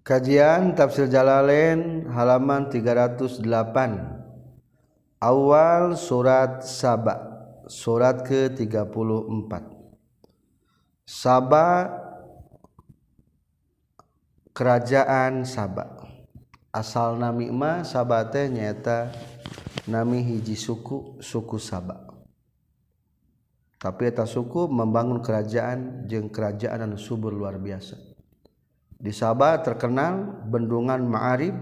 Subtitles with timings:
[0.00, 3.44] Kajian Tafsir Jalalain halaman 308
[5.20, 7.20] Awal surat Saba
[7.68, 9.52] surat ke-34
[11.04, 11.66] Saba
[14.56, 16.00] kerajaan Saba.
[16.72, 19.12] Asal nami mah Saba teh nyata
[19.84, 22.08] nami hiji suku suku Saba.
[23.76, 28.09] Tapi eta suku membangun kerajaan jeung kerajaan anu subur luar biasa
[29.00, 31.56] di Sabah terkenal bendungan Ma'arib.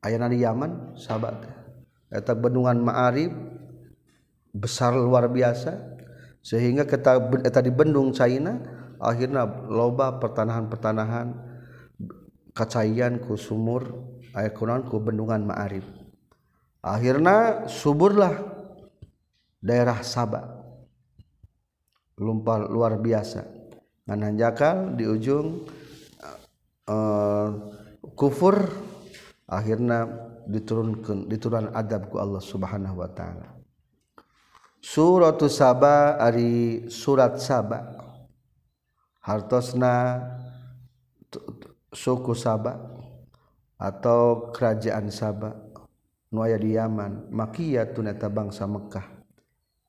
[0.00, 1.36] Ayana di Yaman Sabah
[2.08, 3.32] eta bendungan Ma'arib
[4.56, 6.00] besar luar biasa.
[6.40, 8.56] Sehingga kita eta di bendung China
[8.98, 11.28] akhirnya loba pertanahan-pertanahan
[12.56, 15.84] kacayan ku sumur aya kunaon ku bendungan Ma'arib.
[16.80, 18.32] Akhirnya suburlah
[19.60, 20.56] daerah Sabah.
[22.18, 23.46] Lumpar luar biasa.
[24.08, 25.68] Ngananjakal di ujung
[26.88, 27.48] Eh,
[28.16, 28.64] kufur
[29.44, 30.08] akhirnya
[30.48, 33.48] diturunkan diturunan adabku Allah Subhanahu Wa Ta'ala.
[34.80, 37.92] Surat Sabah Ari surat Sabah
[39.20, 40.24] hartosna
[41.92, 42.80] suku Sabah
[43.76, 45.52] atau kerajaan Sabah
[46.32, 49.04] nuaya di Yaman makia tuneta bangsa Mekah.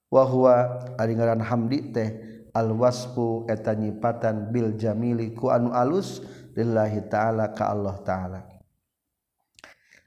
[0.08, 0.54] Wa huwa
[0.96, 6.22] ari ngaran hamdi teh alwaspu eta nyipatan bil jamili ku anu alus
[6.54, 8.40] lillahi ta'ala ka Allah ta'ala.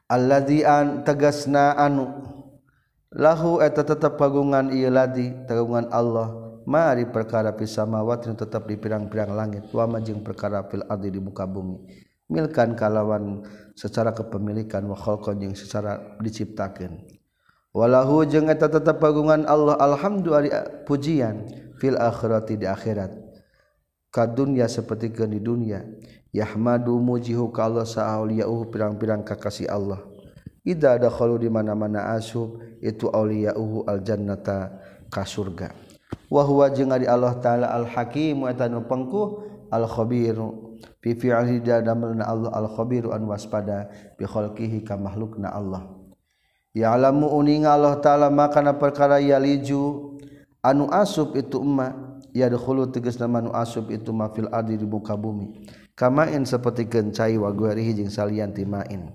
[0.07, 2.07] Alladzi an tegasna anu
[3.11, 6.31] lahu eta tetap pagungan ieu ladi kagungan Allah
[6.63, 11.43] mari perkara fis samawati tetap di pirang-pirang langit wa majing perkara fil ardi di muka
[11.43, 12.07] bumi.
[12.27, 17.16] Milkan kalawan secara kepemilikan wa khalqan jeung secara diciptakeun.
[17.77, 21.45] walahu jeung eta tetap pagungan Allah alhamdulillah pujian
[21.77, 23.13] fil akhirati di akhirat.
[24.09, 25.85] Ka dunya seperti ke di dunia
[26.33, 30.01] yahmadu mujihu ka Allah sa'auliyahu pirang-pirang kakasih Allah.
[30.65, 34.79] Ida dakhalu di mana-mana asub itu auliyauhu al jannata
[35.11, 35.71] ka surga.
[36.27, 41.63] Wa huwa jeung ari Allah taala al hakim eta nu pengkuh al khabiru fi fi'li
[41.63, 45.96] da Allah al khabiru an waspada bi khalqihi ka makhlukna Allah.
[46.77, 50.13] ya'lamu uninga Allah taala makana perkara yaliju
[50.61, 55.17] anu asub itu emma yadkhulu tegas nama anu asub itu ma fil ardi di muka
[55.17, 55.65] bumi.
[55.97, 59.09] Kamain seperti gencai wa guarihi jeung salian timain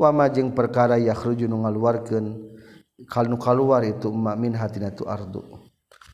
[0.00, 2.56] wa ma perkara yakhruju nu ngaluarkeun
[3.12, 5.44] kalnu kaluar itu emma min hatina tu ardu.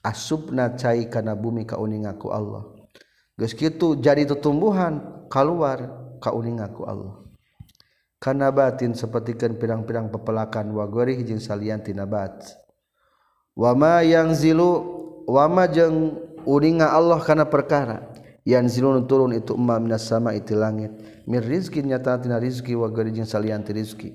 [0.03, 2.67] Asubna cai kana bumi ka uningaku Allah.
[3.39, 4.99] Geus kitu jadi tutumbuhan
[5.31, 7.22] kaluar ka uningaku Allah.
[8.23, 12.55] kana batin sapertikeun pirang-pirang pepelakan wa ghairihi jeung salian tina bat.
[13.59, 14.79] Wama yang zilu
[15.27, 16.15] wama jeung
[16.47, 18.15] uringa Allah kana perkara.
[18.47, 20.95] Yang zilun turun itu emma minas sama itu langit.
[21.27, 24.15] Mir rizki nyata tina rizki wa ghairihi jeung salian ti rizki.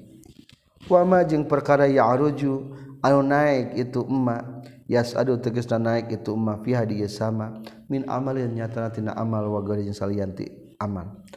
[0.88, 2.72] Wama jeung perkara ya aruju
[3.04, 4.64] anu naik itu emma.
[4.88, 7.60] Yas adu tegasna naik itu emma fi hadi sama.
[7.92, 10.48] Min amalin nyata tina amal wa ghairihi jeung salian ti
[10.80, 11.28] amal.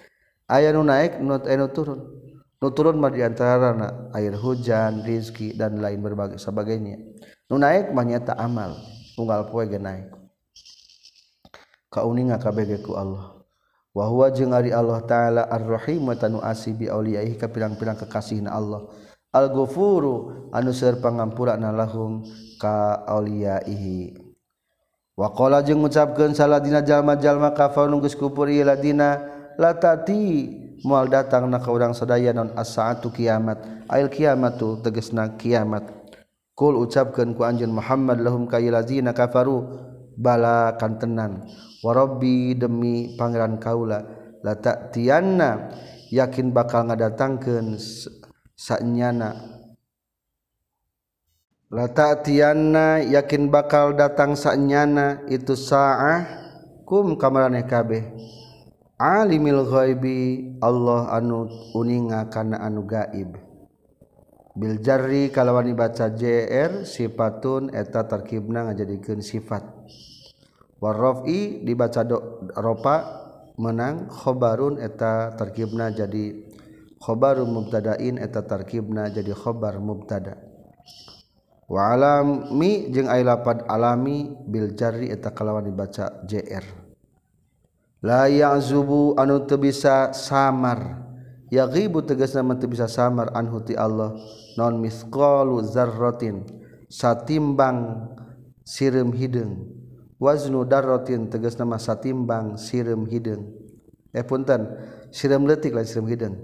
[0.47, 1.35] Aya nu naik nu
[1.75, 2.20] turun.
[2.61, 3.73] nu turun mah antara
[4.13, 7.01] air hujan rizki dan lain berbagai sebagainya.
[7.49, 8.77] Nu naik mah nyata amal
[9.17, 10.13] unggal poe ge naik
[11.91, 13.41] kauninga kabeh ku Allah.
[13.91, 18.87] Wa huwa jeung ari Allah taala ar-rahim tanu asibi auliyaihi ka pirang-pirang kekasihna Allah.
[19.35, 22.23] Al-ghafuru anu seur pangampurana lahum
[22.59, 24.31] ka auliyaihi
[25.21, 29.21] Wa qala jeng ngucapkeun saladina jalma-jalma kafar nunggus kupur ladina
[29.61, 30.49] latati
[30.87, 33.87] moal datang na ka urang sadaya non as-saatu kiamat.
[33.91, 35.89] Ail kiamatu tegasna kiamat.
[36.55, 39.89] Kul ucapkeun ku anjeun Muhammad lahum ka ladina kafaru.
[40.21, 41.49] Bala kantenan
[41.81, 44.05] warobi demi Pangeran Kaula.
[44.45, 45.73] Latak Tiana
[46.11, 47.79] yakin bakal ngadatangkan
[48.59, 49.61] saknyana
[51.71, 56.27] latak Tiana yakin bakal datang saknyana itu sah
[56.83, 58.11] kum kamareh kabeh
[59.01, 63.33] Alimilhoibi Allah anu uninga kana anu gaib.
[64.53, 69.65] Biljari kalawani baca JR sifatun eta terkibna ngajadikeun sifat.
[70.85, 72.97] Warrofi dibaca do, ropa
[73.57, 76.37] menang khobarun eta terkibna jadi
[77.01, 80.37] khobarun mubtadain eta terkibna jadi khobar mubtada'
[81.71, 86.90] wa alami jeung ai lapad alami bil jarri eta kalawan dibaca jr
[88.01, 88.27] la
[88.61, 91.09] zubu anu te bisa samar.
[91.51, 94.15] Yaghibu tegas nama te bisa samar anhu ti Allah.
[94.57, 96.47] Non misqalu zarrotin
[96.91, 98.11] satimbang
[98.67, 99.67] sirim hidung
[100.19, 103.47] waznu darrotin tegas nama satimbang sirim hidung
[104.11, 104.67] eh punten
[105.15, 106.35] sirim letik lah sirim hidung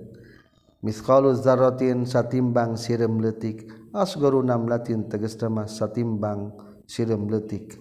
[0.86, 6.54] misqalu zarrotin satimbang sirim letik asgaru namlatin tegas nama satimbang
[6.86, 7.78] sirim letik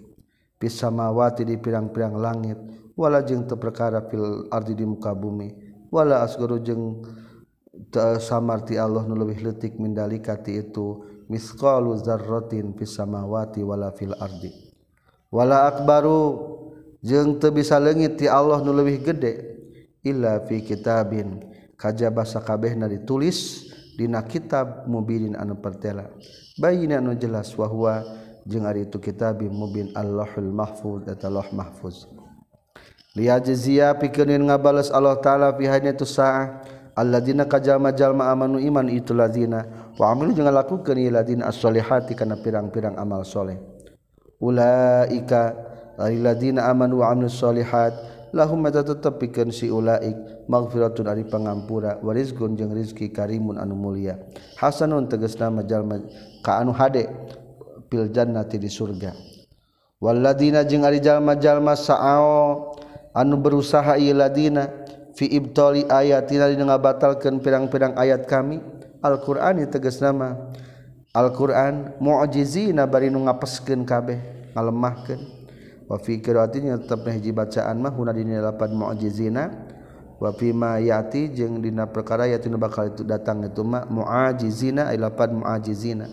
[0.58, 2.85] pisamawati di pirang-pirang langit.
[2.96, 5.52] wala jeung teu perkara fil ardi di muka bumi.
[5.92, 7.04] Wala asguru jeung
[8.20, 14.52] samarti Allah nu leuwih leutik mindalika ti itu misqalu zarratin fis samawati wala fil ardi.
[15.30, 16.56] Wala akbaru
[17.04, 19.34] jeung teu bisa leungit ti Allah nu leuwih gede
[20.04, 21.52] illa fi kitabin.
[21.76, 23.68] Kajaba sakabehna ditulis
[24.00, 26.08] dina kitab mubinin anu pertela.
[26.56, 28.00] Bayina anu jelas wahwa
[28.48, 32.08] jeung ari itu kitabim mubin Allahul mahfuz eta Allah mahfuz.
[33.16, 35.66] liyajziya jezia pikeun ngabales Allah taala fi
[35.96, 36.62] tu saah.
[36.96, 39.68] Alladzina kajama jalma amanu iman itu ladzina
[40.00, 43.60] wa amilu jeung lakukeun ieu ladzina as-solihati kana pirang-pirang amal soleh.
[44.40, 45.60] Ulaika
[46.00, 47.92] ari ladzina amanu wa amilus solihat.
[48.32, 50.48] Lahum mata tetep pikeun si ulaik.
[50.48, 54.16] Maghfiratun ari pangampura wa rizqun jeung rizki karimun anu mulia.
[54.56, 56.00] Hasanun tegasna majalma
[56.48, 57.12] ka anu hade.
[57.92, 59.12] Fil jannati di surga.
[60.00, 62.72] Walladzina jeung ari jalma-jalma sa'ao
[63.16, 64.68] anu berusaha ladina
[65.16, 68.60] ayatina dina ngabatalkeun pirang-pirang ayat kami.
[69.00, 70.52] Alquran tegas nama.
[71.16, 75.22] Alquran mujizina bari nu ngapeskeun kabeh ngalemahkeun.
[75.86, 79.44] Wa fi wafikiratinya tetap hiji bacaan mah huna dina lapan mujizina.
[80.16, 85.44] Wa fima yati jeung dina perkara yatin bakal itu datang itu mah muajizina ay lapan
[85.44, 86.08] muajizina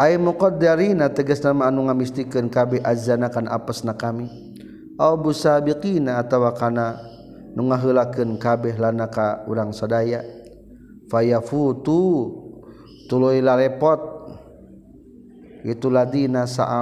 [0.00, 4.32] ay muqaddarina tegas nama anu ngamistikeun kabe azana kan apesna kami.
[4.96, 6.96] Au busabiqina atawa kana
[7.52, 10.24] nu ngaheulakeun kabeh lana ka urang sadaya.
[11.12, 12.32] Fayafutu
[13.12, 14.00] tuluy larepot
[15.68, 16.80] itu ladina na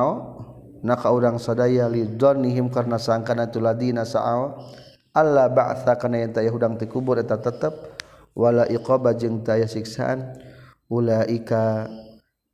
[0.78, 4.62] naka urang sadaya lidonnihim karena sangkana itu ladina saao.
[5.10, 7.74] Allah ba'tha kana yang yahudang hudang tikubur eta tetep.
[8.38, 10.38] Wala iqaba jeung tayah siksaan.
[10.86, 11.90] Ulaika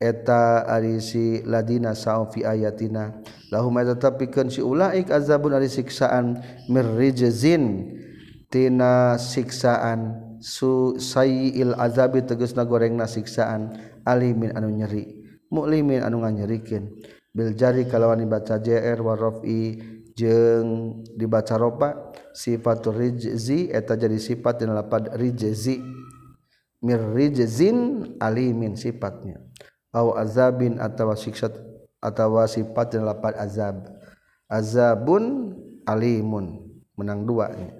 [0.05, 3.25] eta arisi ladina saum fi ayatina.
[3.49, 7.97] Lahum tetap pikeun si ulaik azabun ari siksaan mirrijzin
[8.53, 13.73] tina siksaan su sayiil azabi tegasna gorengna siksaan.
[14.05, 15.25] Alimin anu nyeri.
[15.49, 16.93] Muklimin anu nganyerikeun
[17.35, 19.81] bil jari kalawan dibaca jr wa rafi
[20.13, 25.81] jeung dibaca ropa sifatur rijzi eta jadi sifat dina lapad rijzi.
[26.85, 29.41] Mirrijzin alimin sifatnya.
[29.95, 31.55] au azabin atawa siksa
[32.03, 33.87] atawa sifat dan lapat azab.
[34.51, 35.55] Azabun
[35.87, 36.67] alimun.
[36.95, 37.75] Menang dua nya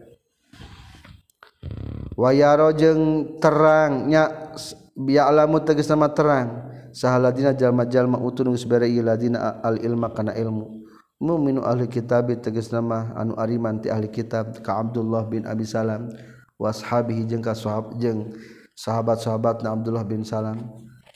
[2.19, 4.55] wayaro jeung terangnya
[4.99, 6.67] bi'alamu tegas nama terang.
[6.95, 10.83] Sahaladina jalma-jalma utun sebarai ladina al ilma kana ilmu.
[11.23, 16.11] Muminu ahli kitab tegas nama anu ariman ti ahli kitab ka Abdullah bin Abi Salam.
[16.59, 18.35] Washabihi jeung ka sahab jeung
[18.75, 20.59] sahabat-sahabatna Abdullah bin Salam.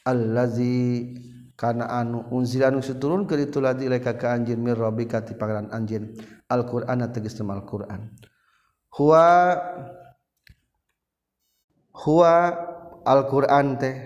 [0.09, 1.13] allazi
[1.59, 5.69] kana anu unzila nu suturun ke itu ladi ilaika ka anjeun mir rabbika ti pangeran
[5.75, 6.17] anjeun
[6.49, 8.15] alqur'ana tegasna alquran.
[8.95, 9.27] Huwa
[11.93, 12.33] huwa
[13.05, 13.97] alquran teh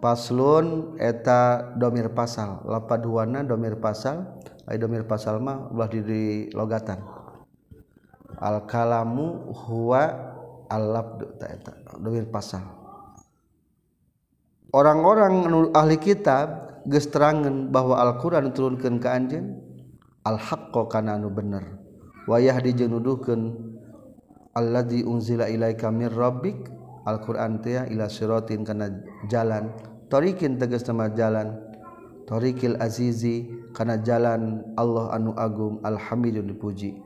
[0.00, 2.64] paslun eta domir pasal.
[2.64, 7.04] Lapad huwana domir pasal ai domir pasal mah ulah di logatan.
[8.40, 10.02] Al kalamu huwa
[10.70, 12.79] al labdu ta eta domir pasal.
[14.70, 19.46] orang-orang menurut ahli kitab gesterangan bahwa Alquran turunkan ke anjing
[20.24, 21.62] al-haqqo kana anu bener.
[22.28, 23.40] Wayah dijenuduhkeun
[24.54, 26.68] alladzi unzila ilaika mir rabbik
[27.08, 28.92] Alquran teh ila siratin kana
[29.32, 29.72] jalan
[30.12, 31.56] tariqin tegas nama jalan
[32.28, 37.00] tariqil azizi kana jalan Allah anu agung alhamidun dipuji.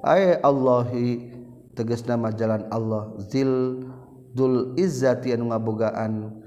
[0.00, 1.34] Ay Allahi
[1.76, 3.84] tegas nama jalan Allah zil
[4.32, 6.40] dul izzati anu ngabogaan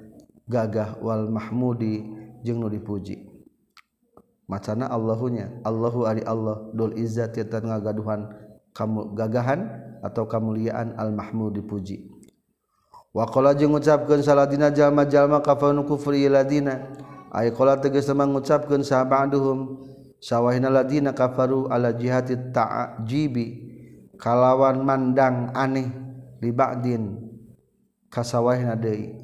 [0.48, 2.04] gagah wal mahmudi
[2.44, 3.32] jeung nu dipuji.
[4.44, 8.28] Macana Allahunya Allahu ari Allah dul izzati tan ngagaduhan
[8.76, 9.66] kamu gagahan
[10.04, 12.12] atau kemuliaan al mahmud dipuji.
[13.16, 16.92] Wa qala jeung ngucapkeun saladina jalma-jalma kafanu kufri ladina.
[17.34, 19.80] Ay qala tegas mengucapkeun sahabaduhum
[20.22, 23.46] sawahina ladina kafaru ala jihati ta'jibi
[24.22, 25.90] kalawan mandang aneh
[26.38, 27.18] di ba'din
[28.12, 29.18] kasawahina deui.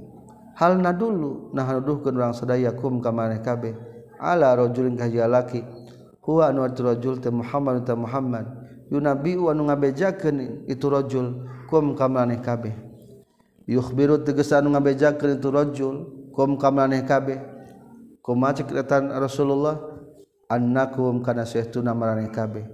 [0.60, 3.74] Hal na dulu nah nuduhkeun urang sadaya kum ka maneh kabeh.
[4.20, 5.64] Ala rajulin kahiji lalaki
[6.20, 8.46] huwa anu rajul teh Muhammad teh Muhammad.
[8.92, 12.76] Yunabi anu ngabejakeun itu rajul kum ka maneh kabeh.
[13.72, 15.96] Yukhbiru tegesan anu ngabejakeun itu rajul
[16.36, 17.40] kum ka maneh kabeh.
[18.20, 18.76] Kumaha cek
[19.16, 19.80] Rasulullah
[20.52, 22.68] annakum kana sahtuna maraneh kabeh.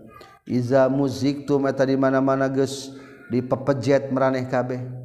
[0.50, 2.98] Iza muziktum eta di mana-mana geus
[3.30, 5.05] dipepejet meraneh kabeh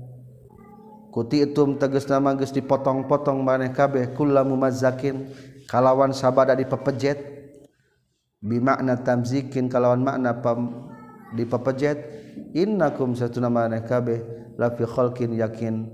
[1.11, 5.27] Kuti itum teges nama geus dipotong-potong maneh kabeh kullamu mumazzakin
[5.67, 7.19] kalawan sabada dipepejet.
[8.39, 10.87] Bimakna tamzikin kalawan makna pam
[11.35, 11.99] dipepejet.
[12.55, 14.23] Innakum satuna maneh kabeh
[14.55, 15.91] la fi khalqin yakin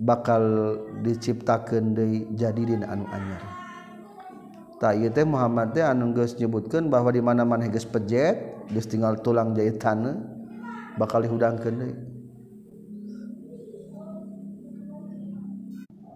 [0.00, 3.44] bakal diciptakeun deui jadidin anu anyar.
[4.80, 8.88] Ta ieu teh Muhammad teh anu geus nyebutkeun bahwa di mana maneh geus pejet geus
[8.88, 10.24] tinggal tulang jahitan
[10.96, 12.07] bakal dihudangkeun deui.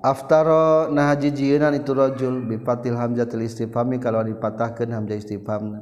[0.03, 5.81] aftaro nah haji jienan itu bipatil bifatil hamzatil istifami kalau dipatahkan hamzah istifamna.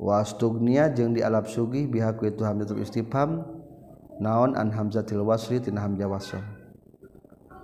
[0.00, 3.44] wastugnia jeung di alap sugi bihaku itu hamzatul istifam
[4.16, 6.40] naon an hamzatil wasri tina hamzah wasl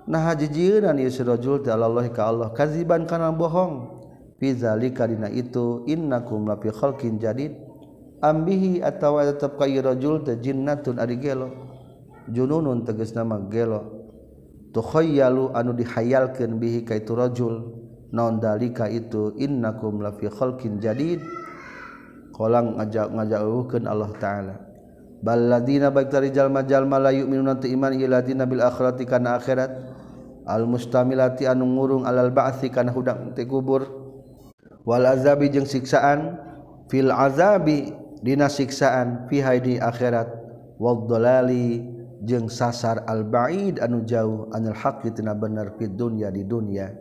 [0.04, 4.02] nah haji jienan ieu si Allah ka Allah kaziban kana bohong.
[4.42, 7.54] Fizalika itu innakum lafi khalqin jadid.
[8.18, 11.46] Ambihi atawa tetep ka rajul teh jinnatun ari gelo.
[12.26, 14.01] Jununun tegas nama gelo.
[14.72, 17.54] tukhayyalu anu dihayalkeun bihi ka itu rajul.
[18.12, 19.32] Naon dalika itu?
[19.40, 21.24] Innakum lafi khalqin jadid.
[22.32, 24.54] Kolang ngajak ngajauhkeun Allah taala.
[25.22, 29.70] Bal ladina baik dari jalma-jalma la yu'minuna tu iman ila dina bil akhirati kana akhirat.
[30.44, 33.86] Al mustamilati anu ngurung alal ba'thi kana hudang ti kubur.
[34.84, 36.36] Wal azabi jeung siksaan.
[36.92, 40.28] Fil azabi dina siksaan fi haidi akhirat.
[40.76, 41.80] Wad dalali
[42.22, 46.94] jeung sasar al-baid anu jauh anil haqqi tina bener fid dunya di dunya.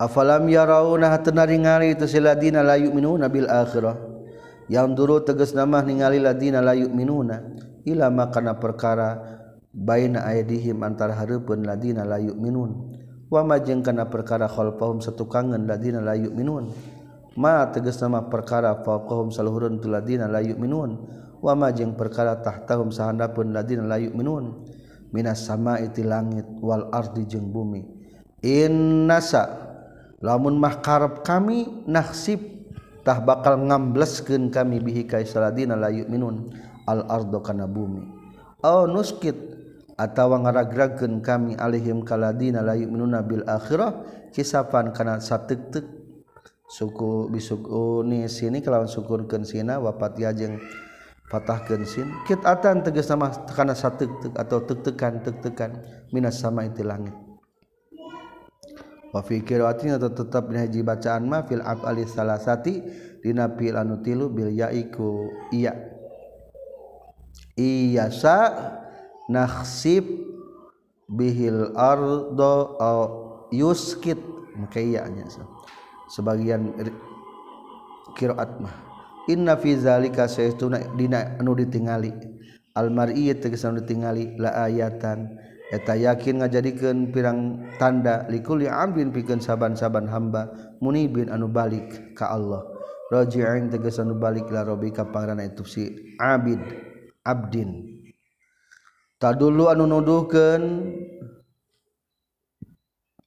[0.00, 3.94] Afalam yarawna hatna ningali itu siladina la yu'minuna bil akhirah.
[4.66, 7.36] Yang duru tegas nama ningali ladina la yu'minuna
[7.86, 9.20] ila makana perkara
[9.70, 12.98] baina aydihim antara hareupeun ladina la yu'minun.
[13.28, 16.72] Wa ma jeung kana perkara khalfahum satukangan ladina la yu'minun.
[17.36, 21.21] Ma tegas nama perkara faqahum saluhurun tu ladina la yu'minun.
[21.42, 24.62] wama jeung perkara tahtahum sahanda pun ladin layu minun
[25.10, 27.82] minas sama iti langit wal ardi jeung bumi.
[28.42, 29.74] Innasa
[30.22, 32.38] lamun mah karep kami naksib
[33.02, 36.54] tah bakal ngambleskeun kami bihi ka saladina la minun
[36.86, 38.06] al ardo kana bumi.
[38.62, 39.34] Aw nuskit
[39.98, 45.84] atawa ngaragragkeun kami alihim kaladina la minuna bil akhirah kisafan kana sateuk
[46.72, 50.56] suku bisukuni oh, sini kalawan syukurkeun sina wapat yajeng
[51.32, 52.12] patahkeun sin.
[52.28, 54.04] Kitatan tegas sama karena satu
[54.36, 55.80] atau tek-tekan tek-tekan.
[56.12, 57.16] Minas sama itu langit.
[59.08, 62.84] Wa fi qiraatin atau tetap haji bacaan ma fil afali salasati
[63.24, 65.72] dina fil anu tilu bil yaiku iya.
[67.56, 68.52] Iyasa
[69.32, 70.04] nakhsib
[71.08, 73.00] bihil ardo au
[73.48, 74.20] yuskit.
[74.52, 75.08] Maka iya
[76.12, 76.76] sebagian
[78.12, 78.91] kiraat mah
[79.30, 82.10] Inna fizalika saytuna dina anu ditingali.
[82.74, 85.38] Almar'i tegas anu ditingali la ayatan.
[85.72, 90.50] Eta yakin ngajadikeun pirang tanda likuli amrin pikeun saban-saban hamba
[90.82, 92.66] munibin anu balik ka Allah.
[93.08, 96.60] Raji'in tegas anu balik la rabbika ka pangarana itu si abid
[97.24, 97.88] abdin.
[99.22, 100.92] Tadulu anu nuduhkeun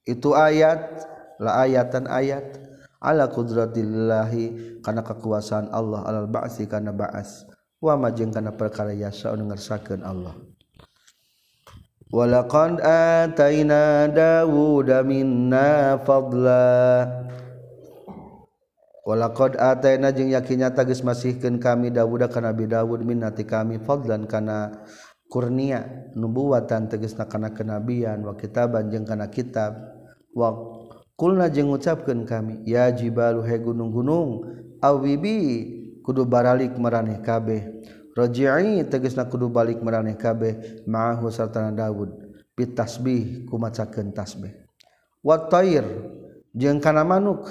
[0.04, 1.02] itu ayat
[1.40, 2.65] la ayatan ayat.
[3.00, 7.44] ala kudratillahi kana kekuasaan Allah alal ba'si kana ba'as.
[7.76, 10.32] Wa majeng kana perkara yasa ngersakeun Allah.
[12.08, 17.04] Walaqad ataina dawuda minna fadla.
[19.04, 23.82] Walaqad ataina jeung yakin nyata geus masihkeun kami dawuda kana bi dawud minna ti kami
[23.82, 24.86] fadlan kana
[25.28, 29.74] kurnia nubuwatan tegesna kana kenabian wa kitaban jeung kana kitab.
[30.32, 30.75] Wa
[31.16, 34.44] Kulna jeung ngucapkan kami ya jibalu he gunung-gunung
[34.84, 35.36] awibi
[36.04, 37.64] kudu baralik meraneh kabeh.
[38.12, 42.12] Raji'i tegesna kudu balik meraneh kabeh ma'ahu sartana Daud
[42.52, 44.56] bitasbih kumacakeun tasbih.
[45.24, 45.84] Wa tayr
[46.52, 47.48] jeung kana manuk?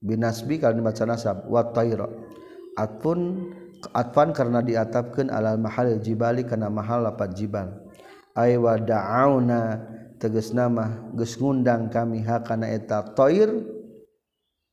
[0.00, 1.44] Binasbi kalau dibaca nasab.
[1.48, 2.08] Wa tayra
[2.80, 3.52] atfun
[3.92, 7.72] atfan karena diatapkeun alal mahal jibali kana mahal lapat jibal.
[8.36, 9.60] Ay wa da'auna
[10.18, 13.48] teges nama gesundang kami hakana eta toir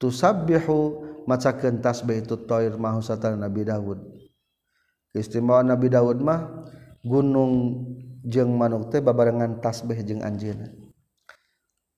[0.01, 4.01] tusabbihu maca kentas be itu toir mahu satan Nabi Dawud
[5.13, 6.65] keistimewaan Nabi Dawud mah
[7.05, 7.85] gunung
[8.25, 10.73] jeng manuk teh babarengan tasbih jeng anjeunna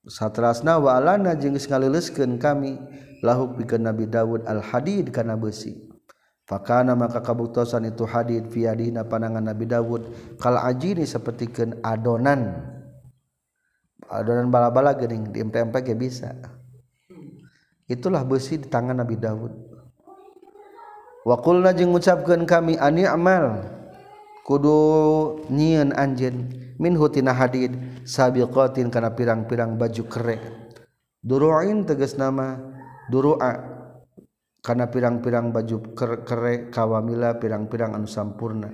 [0.06, 2.78] satrasna walana jeung geus ngalileuskeun kami
[3.24, 5.88] lahuk pikeun Nabi Daud al hadid kana besi
[6.48, 8.72] Fakana maka kabuktosan itu hadid fi
[9.04, 12.77] panangan Nabi Daud kal ajini sapertikeun adonan.
[14.12, 16.36] adonan bala-bala gering diempe-empe ge bisa.
[17.88, 19.68] Itulah besi di tangan Nabi Daud
[21.28, 23.68] waqulna jeung ngucapkeun kami ani amal?
[24.48, 26.56] Kudu nyieun anjeun.
[26.80, 27.76] Min hutina hadid
[28.08, 30.38] sabiqatin kana pirang-pirang baju kere.
[31.20, 32.56] Duruin tegas nama
[33.12, 33.60] durua
[34.64, 38.72] kana pirang-pirang baju kere kawamila pirang-pirang anu sampurna.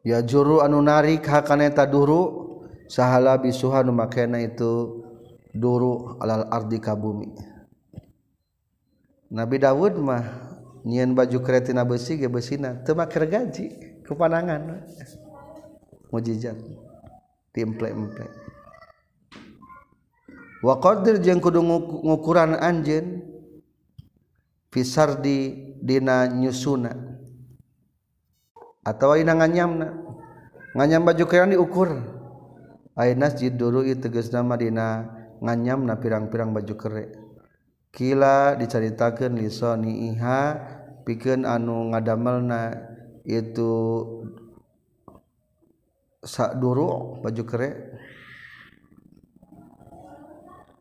[0.00, 2.48] ya juru anu narik hakaneta duru
[2.88, 5.04] sahala bisuhan makena itu
[5.52, 7.28] duru alal ardi kabumi
[9.30, 10.24] Nabi Dawud mah
[10.82, 13.70] nyian baju kretina besi ge besina teu make gaji
[14.02, 14.82] kepanangan
[16.10, 16.58] mujizat
[17.54, 18.26] timple-emple
[20.64, 23.22] wa qadir jeung kudu ngukuran anjeun
[24.70, 27.09] fisardi dina nyusuna.
[28.80, 29.70] atau nganyam
[30.76, 31.90] nganyam baju kean diukur.
[32.98, 35.08] Ay nasjid dulu teges nama Dina
[35.40, 37.04] nganyam na pirang-pirang baju kere.
[37.90, 40.54] Kila diceritakan lisoni Iha
[41.02, 42.76] piken anu ngadamelna
[43.24, 43.72] itu
[46.20, 47.70] sak dulu baju kere.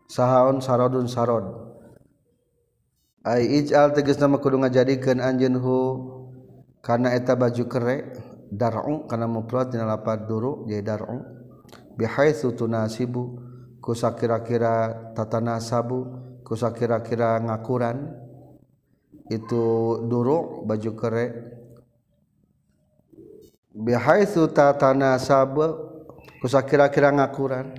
[0.09, 1.45] Sahaun sarodun sarod.
[3.23, 4.57] Ai ijal teges nama kudu
[5.21, 5.79] anjeun hu.
[6.79, 8.01] Karena eta baju kerek
[8.49, 11.17] dar'u karena mufrad dina lapad duru jadi dar'u.
[11.99, 13.37] Bihaitsu tunasibu
[13.83, 15.99] kusa kira-kira tatanasabu
[16.47, 18.15] kusa kira-kira ngakuran.
[19.29, 19.61] Itu
[20.09, 21.31] duru baju kerek
[23.75, 25.65] bihaitsu tatanasabu
[26.41, 27.75] kusa kira-kira ngakuran.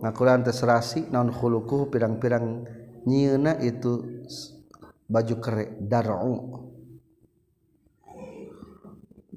[0.00, 2.64] Ngakuran terserasi naon khuluquh pirang-pirang
[3.04, 4.24] nyieuna itu
[5.08, 6.60] baju kerek dar'u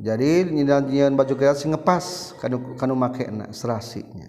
[0.04, 2.36] jadi nyian baju gelas sing ngepas.
[2.44, 4.28] Kanu kanu makena serasinya.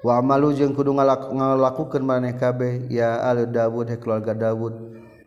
[0.00, 2.88] Wa amalu jeung kudu ngalakukeun maneh kabeh.
[2.88, 4.72] Ya al Dawud keluarga Dawud.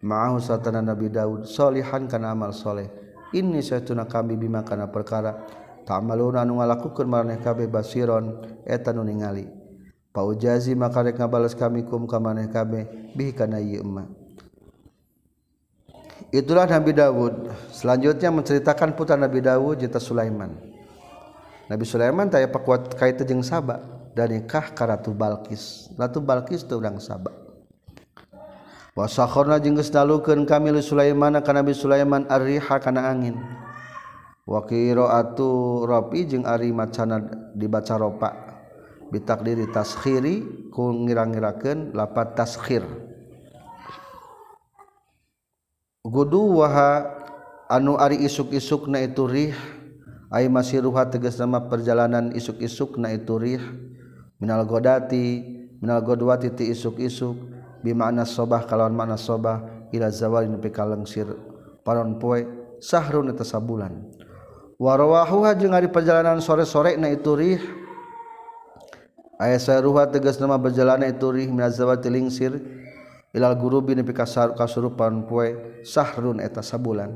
[0.01, 1.45] Ma'ahu satana Nabi Dawud.
[1.45, 2.89] Solihan kana amal soleh.
[3.29, 5.45] Ini saytuna kami bima kana perkara.
[5.85, 8.41] Ta'maluna anu ngalakukeun maneh kabeh basiron.
[8.65, 9.45] Eta nu ningali.
[10.09, 13.13] Paujazi maka rek ngabales kami kum ka maneh kabeh.
[13.13, 13.85] Bihi kana ieu
[16.29, 17.53] itulah Nabi Dawud.
[17.73, 20.53] Selanjutnya menceritakan putra Nabi Dawud jeta Sulaiman.
[21.69, 23.81] Nabi Sulaiman taya pakuat kaitu jeung Saba
[24.17, 25.93] dan nikah ka Ratu Balkis.
[25.93, 27.49] Ratu Balkis itu urang Saba
[28.99, 33.39] wa dalukeun kami li Sulaiman ka Nabi Sulaiman ar-riha kana angin.
[34.49, 37.21] Wa qiraatu rapi jeung ari macana
[37.53, 38.29] dibaca ropa
[39.13, 42.81] bitakdiri taskhiri ku ngira-ngirakeun lapat taskhir
[45.99, 47.11] Gudu waha
[47.67, 49.51] anu ari isuk-isukna itu rih
[50.31, 53.59] ay masiruha tegas nama perjalanan isuk-isukna itu rih.
[54.39, 55.43] Minal godati
[55.83, 57.35] minal godwati ti isuk-isuk
[57.83, 59.59] bimana sobah kalawan mana sobah
[59.91, 61.27] ila zawal nepi ka lengsir
[61.83, 62.47] paron poe
[62.79, 63.91] sahrun eta sabulan.
[64.79, 67.59] Warawahuha jeung ari perjalanan sore-sore na itu rih.
[69.35, 72.55] Aya saruha tegas nama perjalanan itu rih minal zawal ti lengsir
[73.35, 77.13] ilal guru bin pikasar kasurupan poe sahrun eta sabulan.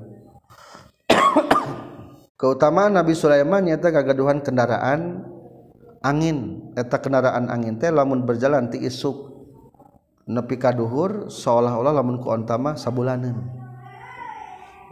[2.40, 5.26] Keutamaan Nabi Sulaiman nyata kagaduhan kendaraan
[6.04, 6.70] angin.
[6.74, 9.34] Eta kendaraan angin teh lamun berjalan ti isuk
[10.24, 13.44] nepi ka duhur seolah-olah lamun ku ontama sabulanan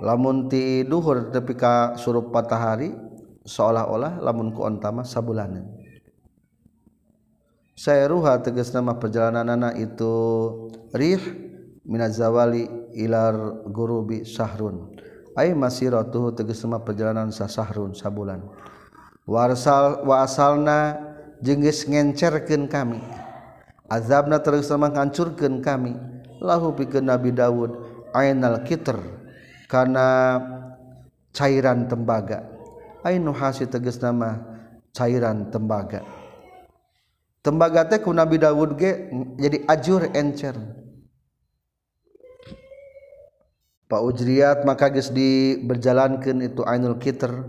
[0.03, 2.91] lamun ti duhur nepi ka surup matahari
[3.47, 5.80] seolah-olah lamun ku ontama sabulanan
[7.75, 10.15] saya ruha tegas nama perjalanan anak itu.
[10.91, 11.21] Rih
[11.87, 14.95] minazawali ilar gurubi sahrun.
[15.33, 18.43] Ay masiratuhu tegas nama perjalanan sa sahrun sabulan.
[19.23, 20.99] Warsal wa asalna
[21.39, 22.99] jenggis ngencerkeun kami.
[23.87, 25.95] Azabna terus sama ngancurkeun kami.
[26.41, 27.75] Lahu pikeun nabi daud
[28.11, 28.97] ainal kiter
[29.71, 30.39] karena
[31.31, 32.43] cairan tembaga.
[33.07, 34.37] Ainu hasi tegas nama
[34.91, 36.20] cairan tembaga.
[37.41, 40.55] tembaga teh ku Nabi Dawud ge jadi ajur encer.
[43.91, 47.43] Pak Ujriyat maka geus di berjalankeun itu Ainul Kitr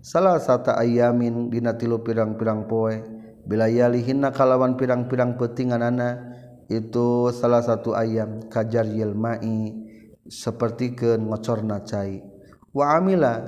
[0.00, 2.96] salah satu ayamin dina tilu pirang-pirang poe.
[3.42, 6.32] Bilayalihinna kalawan pirang-pirang petinganana
[6.70, 9.74] itu salah satu ayam kajar yelmai
[10.30, 12.22] seperti ke ngocorna cai.
[12.72, 13.42] Wa amila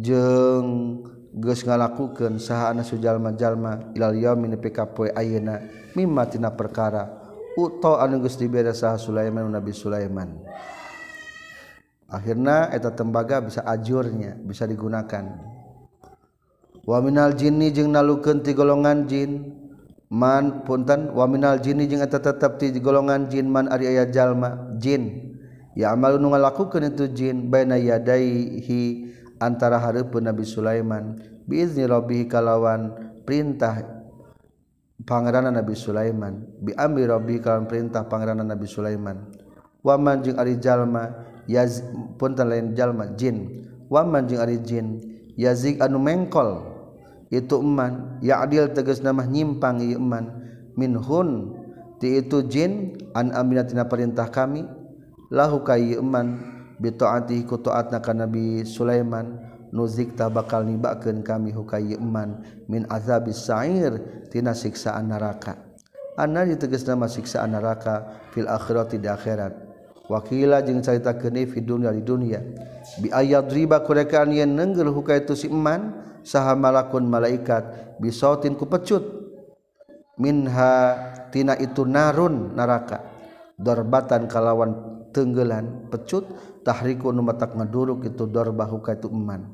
[0.00, 5.62] jeung geus ngalakukeun sahaana sujalma-jalma ilal yaumi nepi ka poe ayeuna
[5.94, 7.06] mimma tina perkara
[7.54, 10.42] uto anu geus dibere saha Sulaiman Nabi Sulaiman.
[12.10, 15.30] Akhirna eta tembaga bisa ajurnya bisa digunakan.
[16.82, 19.54] Wa minal jinni jeung nalukeun ti golongan jin
[20.10, 24.74] man punten wa minal jinni jeung eta tetep ti golongan jin man ari aya jalma
[24.82, 25.30] jin.
[25.78, 29.06] Ya amalu nu ngalakukeun itu jin baina yadaihi
[29.40, 31.16] antara hareupeun Nabi Sulaiman
[31.48, 32.92] biizni rabbih kalawan
[33.24, 33.82] perintah
[35.08, 36.44] pangerana Nabi Sulaiman.
[36.60, 37.08] Bi amri
[37.40, 39.32] kalawan perintah pangerana Nabi Sulaiman.
[39.80, 41.08] Waman jeung ari jalma
[41.48, 41.80] yaz
[42.20, 43.64] punten lain jalma jin.
[43.88, 45.00] Waman jeung ari jin
[45.40, 46.68] yazik anu mengkol.
[47.32, 50.36] Itu eman ya adil tegas nama nyimpang ieu eman.
[50.76, 51.56] Minhun
[51.96, 54.68] ti itu jin an aminatina perintah kami.
[55.32, 56.26] Lahu kai iman eman.
[56.88, 59.36] Taati ku taatna ka nabi Sulaiman
[59.68, 65.60] nuzik ta bakal nibakeun kami hukai iman min azabis sa'ir tina siksaan neraka.
[66.16, 69.52] Anna ditegas nama siksaan neraka fil akhirati di akhirat.
[70.10, 72.42] Wakila jeung caritakeun fi dunya di dunya
[72.98, 75.94] bi ayat riba kurekaan yen nenggel hukai tu si iman
[76.26, 79.06] saha malakun malaikat bisautin ku pecut
[80.18, 80.98] minha
[81.30, 83.06] tina itu narun neraka.
[83.60, 86.26] Dorbatan kalawan tenggelan pecut
[86.62, 89.46] tahriku nu matak ngaduruk itu dorbahu ka itu eman.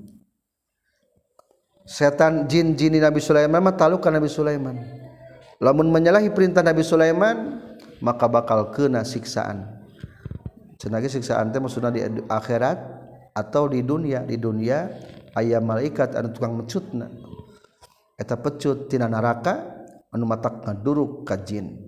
[1.86, 4.74] Setan jin jini Nabi Sulaiman mah talukan Nabi Sulaiman.
[5.62, 7.62] Lamun menyalahi perintah Nabi Sulaiman
[8.02, 9.64] maka bakal kena siksaan.
[10.76, 12.78] Cenah siksaan teh maksudna di akhirat
[13.32, 14.26] atau di dunia?
[14.26, 14.90] Di dunia
[15.38, 17.08] ayam malaikat anu tukang mencutna
[18.16, 21.85] eta pecut tina neraka anu matak ngaduruk ka jin.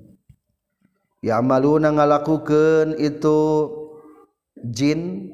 [1.24, 3.38] ya maluna ngalakukan itu
[4.58, 5.32] jin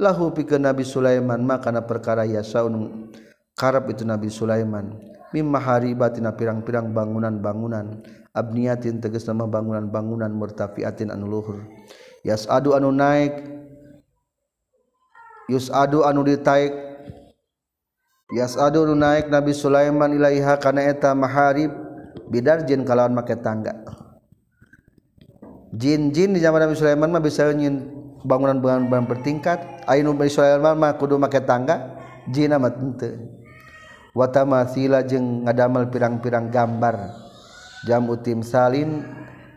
[0.00, 3.08] lahu pikeun Nabi Sulaiman makana perkara yasaun
[3.56, 4.98] karep itu Nabi Sulaiman.
[5.32, 8.04] Mimma haribatina pirang-pirang bangunan-bangunan
[8.36, 11.64] abniyatin tegas nama bangunan-bangunan murtafiatin anu luhur.
[12.20, 13.40] Yasadu anu naik
[15.48, 16.76] yusadu anu ditaik.
[18.36, 21.72] Yasadu anu naik Nabi Sulaiman ilaiha kana eta maharib
[22.28, 24.01] bidarjin kalawan make tangga.
[25.72, 27.88] jin-jin di zaman Nabi Sulaiman mah bisa nyin
[28.22, 29.88] bangunan-bangunan bertingkat.
[29.88, 31.98] Ayo Nabi Sulaiman mah kudu make tangga
[32.30, 33.18] jin mah teu
[34.12, 37.16] watamatsila jeung ngadamel pirang-pirang gambar.
[37.82, 39.02] Jamu timsalin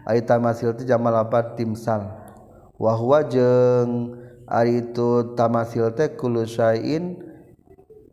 [0.01, 2.09] ari tamasil teh jamal lapat timsal
[2.73, 4.17] wa huwa jeung
[4.49, 7.21] ari itu tamasil teh kullu syai'in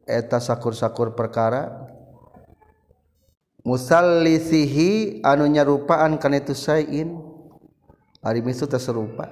[0.04, 1.88] eta sakur-sakur perkara.
[3.62, 7.31] Musallisihi anu nyarupaan kana itu sain
[8.22, 9.28] ari misu terserupa.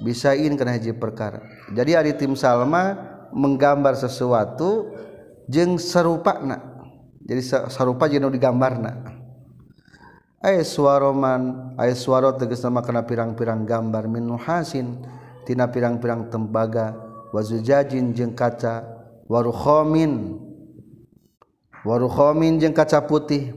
[0.00, 1.44] Bisain kana hiji perkara.
[1.70, 2.96] Jadi ari tim salma
[3.28, 4.96] menggambar sesuatu
[5.48, 6.78] jeung serupana
[7.28, 9.20] jadi sarupa jeung digambarna.
[10.40, 15.02] Ay suaroman ay suaro tegas nama kana pirang-pirang gambar min hasin
[15.44, 16.96] tina pirang-pirang tembaga
[17.34, 18.86] wazujajin jeung kaca
[19.28, 20.40] warukhomin
[21.84, 23.52] warukhomin jeung kaca putih.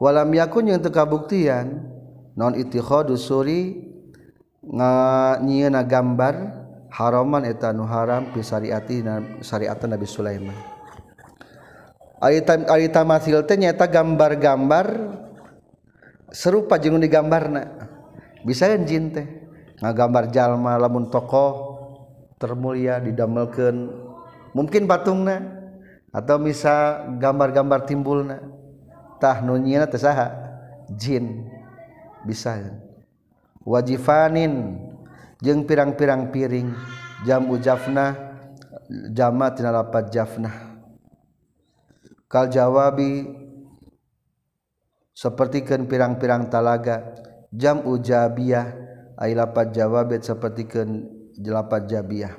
[0.00, 1.91] Walam yakun yang tekabuktian
[2.42, 3.78] non ittikhadu suri
[5.46, 6.34] nyieuna gambar
[6.90, 9.06] haraman eta nu haram fi syariati
[9.46, 10.58] syariatan Nabi Sulaiman.
[12.18, 14.86] Ari ari tamasil teh nyaeta gambar-gambar
[16.34, 17.90] serupa jeung digambarna.
[18.42, 19.26] Bisa jin teh.
[19.78, 21.78] Ngagambar jalma lamun tokoh
[22.42, 23.86] termulia didamelkeun.
[24.50, 25.42] Mungkin patungna
[26.10, 28.42] atau bisa gambar-gambar timbulna.
[29.22, 30.30] Tah nu nyieuna teh saha?
[30.94, 31.51] Jin.
[32.26, 32.58] bisa
[33.66, 34.78] wajifanin.
[35.42, 36.70] Jeung pirang-pirang piring.
[37.22, 38.14] Jambu jafnah
[39.14, 40.74] jama tina lapat jafnah
[42.26, 43.30] kal jawabi
[45.14, 47.14] sapertikeun pirang-pirang talaga.
[47.52, 48.80] Jam ujabiyah.
[49.22, 51.06] Ay lapat jawabet sapertikeun
[51.42, 52.34] lapat jabiyah.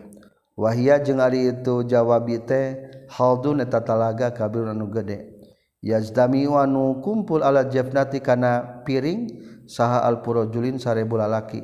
[0.59, 2.75] Wahia jeung ari itu jawabi teh
[3.07, 5.31] haldun eta talaga kabir anu gede.
[5.79, 11.61] Yazdami anu kumpul ala jafnati kana piring saha alpurojulin sarebu lalaki.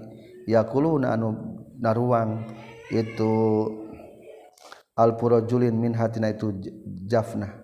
[0.49, 1.35] Yakuluna anu
[1.77, 2.45] naruang
[2.89, 3.65] itu
[4.97, 6.53] alpurojulin min hatina itu
[7.05, 7.59] jafna.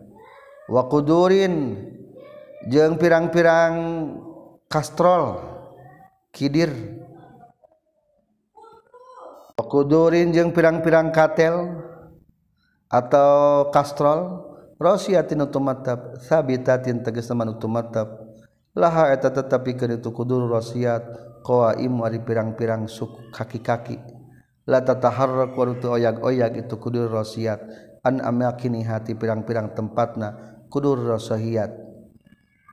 [0.65, 1.78] Wa kudurin
[2.69, 3.74] jeung pirang-pirang
[4.69, 5.41] kastrol
[6.34, 6.74] kidir.
[9.56, 11.86] Wa kudurin jeung pirang-pirang katel
[12.89, 14.45] atau kastrol
[14.78, 18.25] rosiatin utumatab sabitatin tegas teman utumatab
[18.76, 21.04] laha eta tetapi keur itu kudu wasiat
[21.48, 23.98] qawaim ari pirang-pirang suku kaki-kaki.
[24.68, 27.64] La tataharrak wa rutu oyag-oyag itu kudu wasiat
[28.04, 31.72] an amakini hati pirang-pirang tempatna kudu wasiat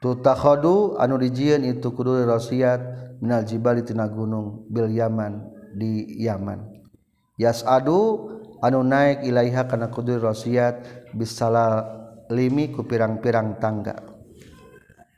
[0.03, 2.81] tu takhadu anu dijieun itu kudu wasiat
[3.23, 6.69] minal jibali tina gunung bil yaman di Yaman.
[7.41, 8.29] Yasadu
[8.61, 11.87] anu naik ilaiha kana kudu wasiat bisalal
[12.29, 14.12] limi ku pirang-pirang tangga.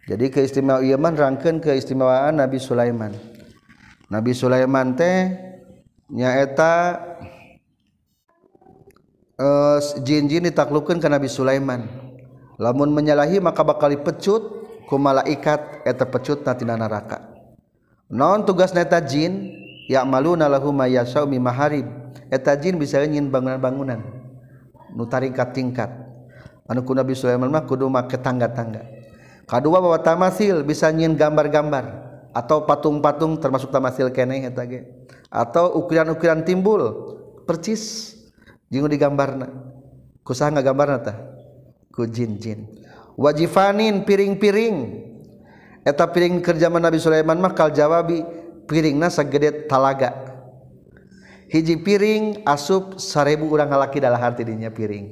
[0.05, 3.13] jadi keistimewaan ieu rangkeun keistimewaan Nabi Sulaiman.
[4.13, 5.33] Nabi Sulaiman teh
[6.13, 7.01] nyaeta
[9.41, 11.89] uh, eh, jin-jin ditaklukkan ke Nabi Sulaiman.
[12.61, 17.35] Lamun menyalahi maka bakal dipecut ku malaikat eta pecut natina neraka
[18.13, 19.51] non tugas neta jin
[19.89, 21.89] ya maluna lahum yasau mimaharib
[22.29, 24.01] eta jin bisa nyin bangunan-bangunan
[24.95, 25.91] nu tingkat-tingkat
[26.69, 29.04] anu ku Nabi Sulaiman mah kudu make tangga-tangga.
[29.45, 32.05] Kadua bawa tamasil bisa nyin gambar-gambar.
[32.35, 34.91] Atau patung-patung termasuk tamasil keneh eta ge.
[35.31, 36.83] Atau ukiran-ukiran timbul
[37.47, 38.15] percis.
[38.73, 39.47] Jeung digambarna.
[40.27, 41.17] Ku saha ngagambarna tah?
[41.95, 42.67] Ku jin-jin.
[43.15, 44.77] Wajifanin piring-piring.
[45.87, 48.25] Eta piring kerja Nabi Sulaiman mah kal jawabi
[48.67, 50.11] piringna sagede talaga.
[51.53, 55.07] Hiji piring asup sarebu urang ngalaki dalah harti dinya piring.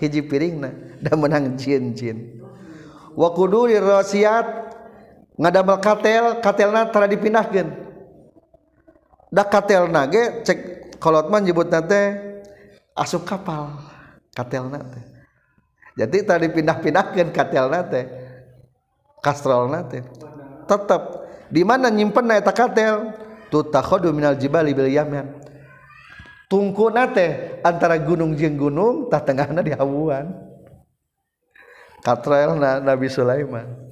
[0.00, 0.72] Hiji piringna
[1.04, 2.35] da menang jin-jin
[3.16, 4.76] wakudu dirosiat
[5.40, 7.72] ngadamel katel katelna tara dipindahkan
[9.32, 10.58] dak katel nage cek
[11.00, 12.20] kolotman nyebut nate
[12.94, 13.80] asup kapal
[14.36, 15.00] katel nate
[15.96, 18.00] jadi tadi pindah-pindahkan katel nate
[19.24, 20.04] kastrol nate
[20.68, 23.14] tetap di mana nyimpen eta katel?
[23.46, 25.30] Tu takhodu minal jibali bil yaman.
[26.50, 30.45] Tungku nate antara gunung jeung gunung tah tengahna di hawan
[32.04, 33.86] katrail na Nabi Sulaiman.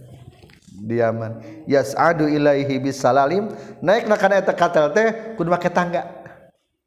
[0.84, 3.48] Diaman yas'adu ilaihi bisalalim.
[3.80, 6.04] Naik na kana eta katel teh kudu make tangga.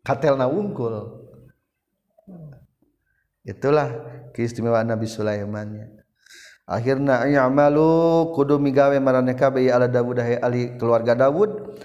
[0.05, 1.25] Katelna wungkul.
[3.47, 3.89] Itulah
[4.35, 5.97] keistimewaan Nabi Sulaiman.
[6.67, 11.79] Akhirna ya'malu kudu migawe marane kabeh ala Dawud ahli keluarga Dawud.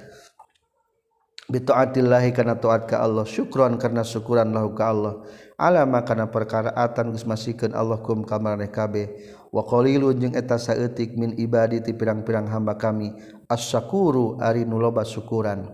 [1.53, 5.21] bitaatillahi kana taat ka Allah syukron karena syukuran lahu ka Allah.
[5.61, 9.13] Alama kana perkaraatan geus masikeun Allah kum ka maraneh kabeh.
[9.53, 13.13] Wa qalilun jeung eta saeutik min ibadi ti pirang-pirang hamba kami
[13.53, 15.69] asyakuru ari nu loba syukuran.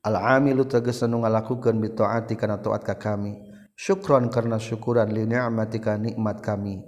[0.00, 3.36] Al amilu tegas anu ngalakukeun bitaati kana taat ka kami.
[3.78, 6.82] Syukron karena syukuran li ni'mati ka nikmat kami.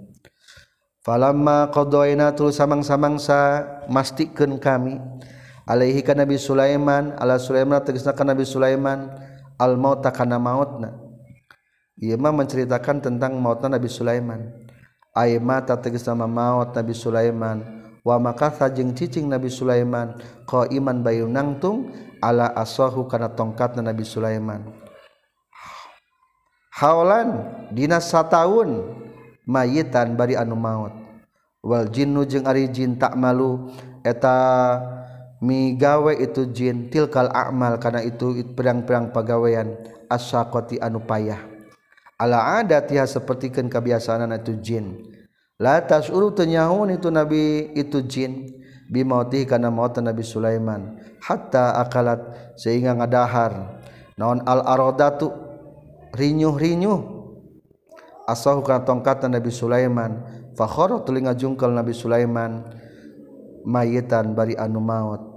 [1.05, 4.99] Falamma qadaina tul samang-samangsa mastikeun kami.
[5.65, 9.13] Alaihi ka Nabi Sulaiman ala Sulaiman tegasna ka Nabi Sulaiman
[9.61, 10.97] al mauta kana mautna.
[12.01, 14.49] Ieu mah menceritakan tentang mautna Nabi Sulaiman.
[15.13, 17.61] Ay mata tegasna maut Nabi Sulaiman.
[18.01, 20.17] Wa makatha jeung cicing Nabi Sulaiman
[20.49, 24.65] qaiman bayu nangtung ala asahu kana tongkatna Nabi Sulaiman.
[26.73, 28.97] Haolan dina sataun
[29.45, 30.97] mayitan bari anu maut.
[31.61, 33.69] Wal jinnu jeung ari jin tak malu
[34.01, 34.33] eta
[35.41, 39.75] migawe itu jin tilkal amal karena itu pedang-pedang pagawean
[40.07, 41.41] asakoti anu payah.
[42.21, 45.01] Ala adat ya sepertikan kebiasaan itu jin.
[45.57, 48.61] Latas urutenyaun itu nabi itu jin.
[48.91, 51.01] Bimauti karena mautan nabi Sulaiman.
[51.23, 52.21] Hatta akalat
[52.59, 53.81] sehingga ngadahar.
[54.19, 55.31] Naon al arodatu
[56.13, 56.99] rinyuh rinyuh
[58.27, 60.23] asahu kana tongkatan Nabi Sulaiman.
[60.55, 62.67] Fakhara telinga jungkal Nabi Sulaiman.
[63.63, 65.30] Mayitan bari anu maut.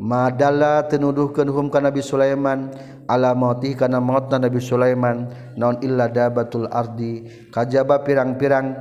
[0.00, 2.72] Madalla tenuduhkeun hum ka Nabi Sulaiman.
[3.10, 5.28] Ala mauti kana mautna Nabi Sulaiman.
[5.58, 7.26] Naon illa dabatul ardi.
[7.50, 8.72] Kajaba pirang-pirang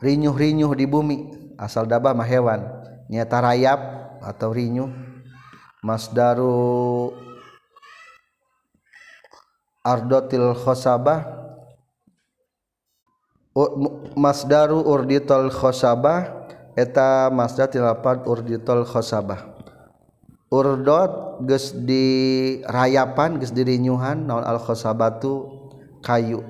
[0.00, 1.18] rinyuh-rinyuh di bumi.
[1.60, 2.64] Asal daba mah hewan.
[3.12, 3.80] Nyata rayap
[4.22, 4.88] atau rinyu
[5.82, 7.10] masdaru
[9.82, 11.44] ardotil khosabah.
[14.16, 16.41] Masdaru urditol khosabah
[16.76, 19.52] eta masdar tilapad urditol khosabah.
[20.52, 25.48] Urdot geus dirayapan geus dirinyuhan naon al khosabatu
[26.04, 26.44] kayu.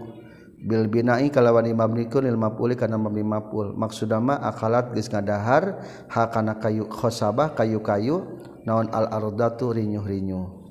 [0.63, 3.75] Bil binai kalawan imamnikun lil maf'uli kana mabni maf'ul.
[3.75, 10.63] Maksudna ma akalat geus ngadahar ha kana kayu khosabah kayu-kayu naon al ardatu rinyuh-rinyuh.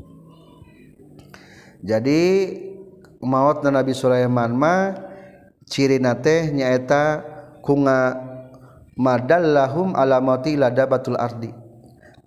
[1.82, 2.22] Jadi
[3.24, 4.96] maut na Nabi Sulaiman ma
[5.68, 7.24] ciri nate nyaeta
[7.64, 8.31] kunga
[8.96, 11.52] madallahum ala mauti ladabatul ardi.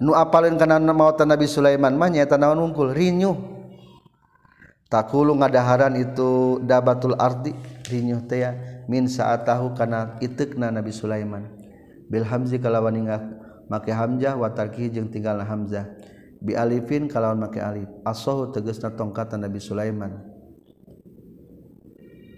[0.00, 3.36] Nu apalin kana maut Nabi Sulaiman mah nyaeta naon unggul rinyuh.
[4.90, 7.54] Takulu ngadaharan itu dabatul ardi.
[7.88, 8.44] Rinyuh teh
[8.90, 11.46] min saat tahu kana itekna Nabi Sulaiman.
[12.10, 13.00] Bil hamzi kalawan
[13.70, 15.88] make hamzah wa tarkihi jeung tinggalna hamzah.
[16.42, 17.88] Bi alifin kalawan make alif.
[18.04, 20.20] Asahu tegasna tongkatan Nabi Sulaiman.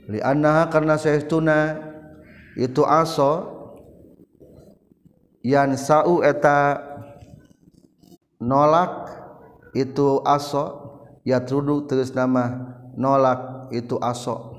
[0.06, 1.82] Li annaha karna saestuna
[2.54, 3.55] itu aso
[5.46, 6.82] yan sau eta
[8.42, 9.14] nolak
[9.78, 14.58] itu aso ya trudu terus nama nolak itu aso.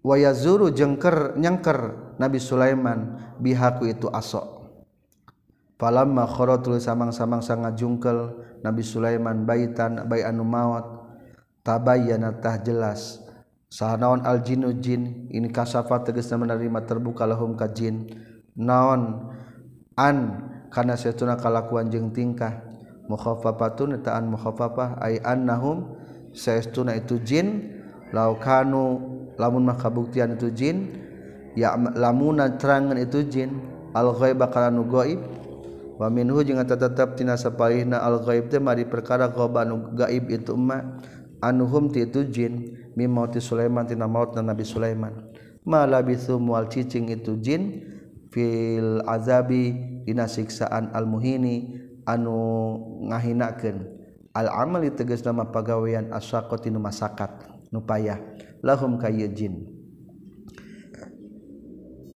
[0.00, 4.70] Wayazuru jengker nyengker Nabi Sulaiman bihaku itu aso.
[5.76, 11.04] Falamma kharatul samang-samang sangat jungkel Nabi Sulaiman baitan bai anu maut
[11.64, 13.29] tabayyana tah jelas.
[13.70, 18.10] sah aljinu jin in kasafa tegesna menerima terbuka lahum ka jin.
[18.58, 19.30] Naon
[19.94, 20.16] an
[20.74, 22.66] kana setuna kalakuan jeung tingkah?
[23.06, 25.94] Mukhaffafatun ta'an mukhaffafah ay annahum
[26.34, 27.78] saestuna itu jin.
[28.10, 28.98] Law kanu
[29.38, 30.90] lamun mah kabuktian itu jin
[31.54, 33.54] ya lamuna terangan itu jin.
[33.94, 35.18] Al ghaiba kana nu gaib
[35.98, 40.54] wa minhu jeung tetep tina sapaihna al ghaib teh mari perkara ghaib anu gaib itu
[40.58, 40.98] ma
[41.38, 42.79] anuhum ti itu jin.
[42.94, 45.30] mim mauti Sulaiman tina maut na Nabi Sulaiman.
[45.66, 47.84] Ma labithu mual cicing itu jin
[48.32, 49.76] fil azabi
[50.08, 51.76] dina siksaan al muhini
[52.08, 52.78] anu
[53.10, 54.00] ngahinakeun.
[54.30, 58.18] Al amali tegas nama pagawean asyaqati nu masakat nu payah.
[58.62, 59.66] Lahum kayeu jin.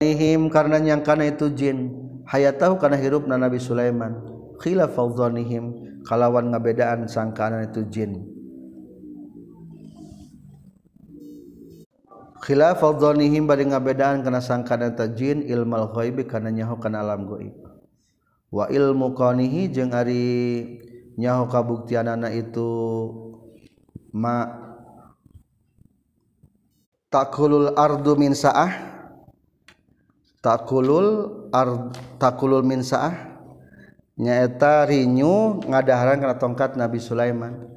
[0.03, 1.95] Ihim karena nyangkana itu jin.
[2.27, 4.19] Hayatahu kana hirupna Nabi Sulaiman.
[4.59, 5.63] Khilafadh dhannihim
[6.03, 8.27] kalawan ngabedaan sangkaan itu jin.
[12.43, 17.55] khilafadzonihim bari ngabedaan kana sangkaan eta jin ilmal ghaibi kana nyaho kana alam gaib
[18.51, 20.27] wa ilmu qanihi jeung ari
[21.15, 22.67] nyaho kabuktianana itu
[24.11, 24.51] ma
[27.07, 28.75] takulul ardu min saah
[30.43, 33.15] takulul ard takulul min saah
[34.19, 37.73] nyaeta rinyu ngadaharan kana tongkat Nabi Sulaiman.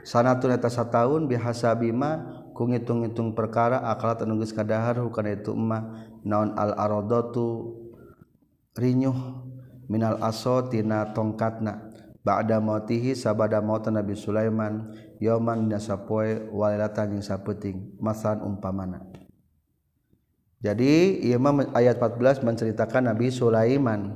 [0.00, 6.52] Sanatun eta sataun bihasabi ma bihasabima ngitung-itung perkara akal tenunggus kadahar bukan itu emma naon
[6.52, 7.76] al-aradatu
[8.76, 9.48] rinyuh.
[9.90, 11.90] Minal asotina tongkatna.
[12.20, 14.92] Ba'da mautihi sabada maut Nabi Sulaiman.
[15.18, 17.98] Yauman nasapoe walilatan yang sapeting.
[17.98, 19.02] Masan umpamana.
[20.60, 21.40] Jadi ia
[21.74, 24.14] ayat 14 menceritakan Nabi Sulaiman.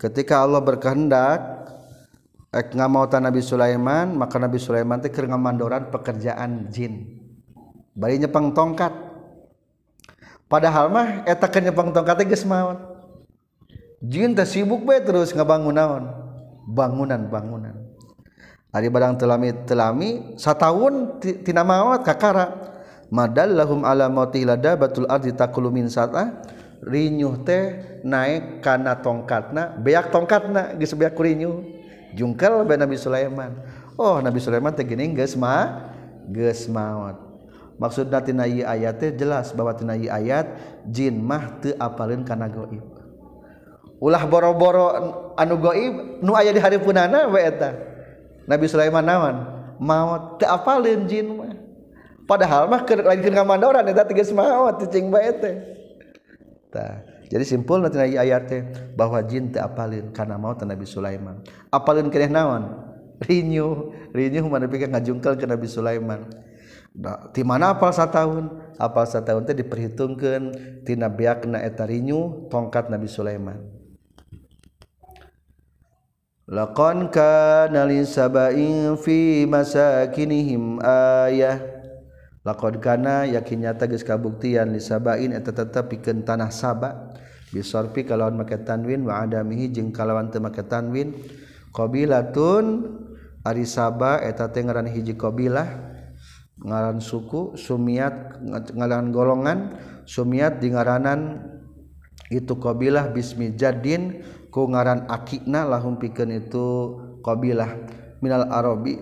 [0.00, 1.68] Ketika Allah berkehendak
[2.48, 7.19] ek ngamautan Nabi Sulaiman maka Nabi Sulaiman teh keur ngamandoran pekerjaan jin
[8.00, 8.96] bari nyepang tongkat.
[10.48, 12.80] Padahal mah eta ke nyepang tongkat geus maot
[14.00, 16.04] jin teh sibuk bae terus ngabangun naon?
[16.64, 17.76] Bangunan bangunan
[18.70, 20.10] ari barang telami telami
[20.40, 22.72] sataun tina maot kakara.
[23.10, 26.46] Madallahum ala lada batul ardi takulu min sata.
[26.80, 27.64] Rinyuh teh
[28.06, 31.60] naik kana tongkatna beak tongkatna geus beak rinyuh.
[32.16, 33.60] Jungkel bae Nabi Sulaiman.
[34.00, 35.90] Oh Nabi Sulaiman teh geuning geus ma
[36.30, 37.29] geus maot
[37.80, 40.52] maksud natinai ayat jelas bahwa tinai ayat
[40.86, 43.00] jin mah teu apalin kana gaib
[44.00, 44.86] ulah boro-boro
[45.36, 47.76] anu gaib nu aya di hari punana we eta.
[48.48, 49.36] Nabi Sulaiman naon?
[49.78, 51.52] Maot teu apalin jin mah.
[52.24, 55.54] Padahal mah keur lain keur ngamandoran eta tiga maot cicing bae teh
[56.70, 58.58] tah jadi simpul nanti ayat ayatnya
[58.96, 61.44] bahwa jin teu apalin karena mau Nabi Sulaiman.
[61.68, 62.64] Apalin kena naon?
[63.20, 66.24] Rinyu rinyu mana pikir ngajungkel ke Nabi Sulaiman.
[67.30, 68.74] di mana apal tahun?
[68.80, 70.42] Apal tahun teh diperhitungkan
[70.82, 73.60] tina biakna etarinyu tongkat Nabi Sulaiman.
[76.50, 81.62] Laqan kana lisabain fi masakinihim ayah.
[82.42, 87.14] Laqad kana yakin nyata geus kabuktian lisabain eta tetep pikeun tanah Saba.
[87.54, 91.14] Bisarfi kalawan make tanwin wa adamihi jeung kalawan teu make tanwin.
[91.70, 92.98] Qabilatun
[93.46, 95.89] ari Saba eta teh ngaran hiji qabilah.
[96.60, 98.40] Ngaran suku sumiat
[98.76, 99.58] ngalan golongan
[100.04, 101.40] sumiat di ngaranan
[102.28, 106.94] itu qbilah bismi jadin ku ngaran akikna lahum piken itu
[107.24, 107.70] qbilah
[108.20, 109.00] minal Arabi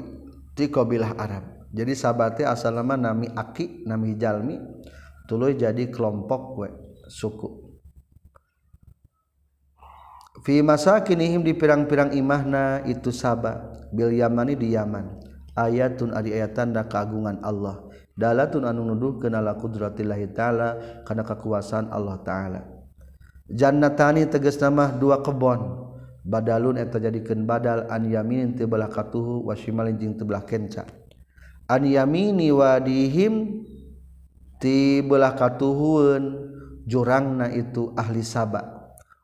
[0.54, 1.44] di qbilah Arab.
[1.68, 4.56] Jadi sabate asal nama nami aki nami jalmi
[5.28, 6.68] tuluy jadi kelompok we
[7.10, 7.68] suku.
[10.46, 15.27] Fi masakinihim di pirang-pirang imahna itu sabah bil yamani di yaman
[15.58, 17.82] ayatun ari ayat tanda keagungan Allah.
[18.14, 20.68] Dalatun anu nuduh kenala qudratillahi ta'ala
[21.02, 22.60] karena kekuasaan Allah ta'ala.
[23.50, 25.90] Jannatani tegas nama dua kebon.
[26.28, 30.84] Badalun eta jadikeun badal an yaminin tebelah katuhu wa shimalin jeung tebelah kenca.
[31.70, 33.64] An yamini wadihim
[34.58, 36.52] tibelah katuhun
[36.88, 38.66] jurangna itu ahli sabak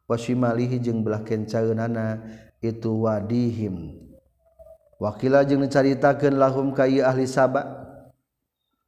[0.04, 2.20] wa shimalihi jeung belah kencaeunana
[2.60, 4.03] itu wadihim.
[5.00, 7.82] wakila jeung dicaritakeun lahum ka ieu ahli Saba.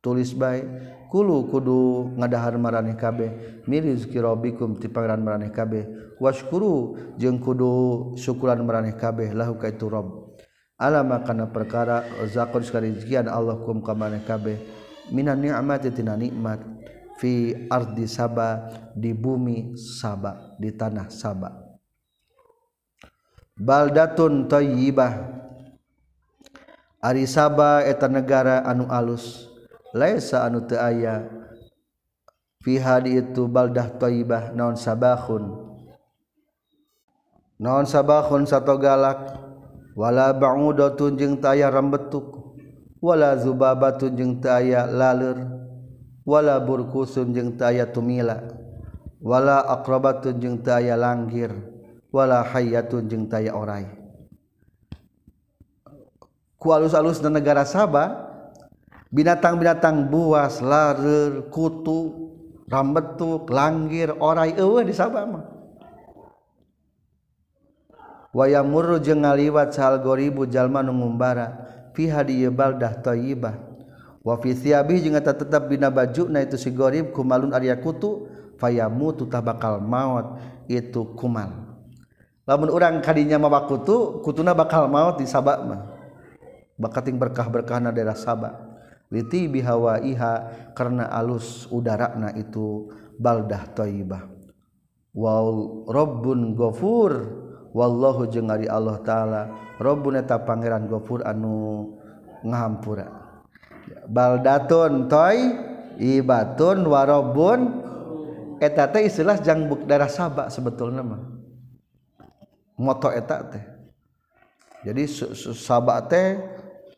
[0.04, 0.62] Tulis bae
[1.11, 3.62] kulu kudu ngadahar maraneh kabeh.
[3.66, 6.14] Mirizki rabbikum ti pangeran maraneh kabeh.
[6.22, 10.38] Washkuru jeung kudu syukuran maraneh kabeh lahu ka itu rabb.
[10.78, 14.62] Alama kana perkara zakon sakarijian Allah kum ka maraneh kabeh.
[15.11, 16.62] Minan ni'mat tina nikmat
[17.18, 21.50] fi ardi Saba di bumi Saba di tanah Saba.
[23.57, 25.36] Baldatun thayyibah
[27.05, 29.53] Ari Saba eta negara anu alus.
[29.92, 31.28] Laisa anu teu aya.
[32.64, 35.55] Fiha itu baldah thayyibah naon sabahun.
[37.61, 39.44] Naon sabahun sato galak.
[39.97, 42.57] Wala ba'udatun jeung taya rambetuk.
[43.01, 45.57] Wala zubabatun jeung taya lalur
[46.26, 48.40] wala burkusun jeung taya tumila.
[49.22, 51.53] Wala aqrabatun jeung taya langgir.
[52.11, 53.86] Wala hayatun jeung taya aya orai.
[56.57, 58.26] kualus-alus dan negara Sabah
[59.12, 62.32] binatang-binatang buas larer kutu
[62.66, 65.44] rambetuk langgir orai eueuh di Sabah mah.
[68.36, 71.57] Waya murru ngaliwat sal goribu jalma nu ngumbara
[71.96, 73.57] fi hadiye baldah thayyibah
[74.20, 78.28] wa fi thiabi jeung eta tetep dina bajuna itu si gorib kumalun arya kutu
[78.61, 80.36] fayamutu tutah bakal maot
[80.68, 81.64] itu kumal.
[82.44, 85.95] Lamun urang kadinya mah kutu kutuna bakal maot di Sabah mah.
[86.77, 88.55] bakating berkah-berkahna daerah Sabah.
[89.07, 94.27] Liti bihawa iha karena alus udarana itu baldah toibah.
[95.14, 97.12] Wal robbun gofur
[97.70, 99.43] wallahu jeung ari Allah taala.
[99.79, 101.95] Robbun eta pangeran gofur anu
[102.43, 103.07] ngahampura.
[104.11, 105.39] Baldatun toy
[106.03, 107.61] ibatun warobun
[108.59, 111.22] eta teh istilah jangbuk darah sabak sebetulnya mah.
[112.74, 113.64] Moto eta teh.
[114.83, 115.07] Jadi
[115.55, 116.43] sabak teh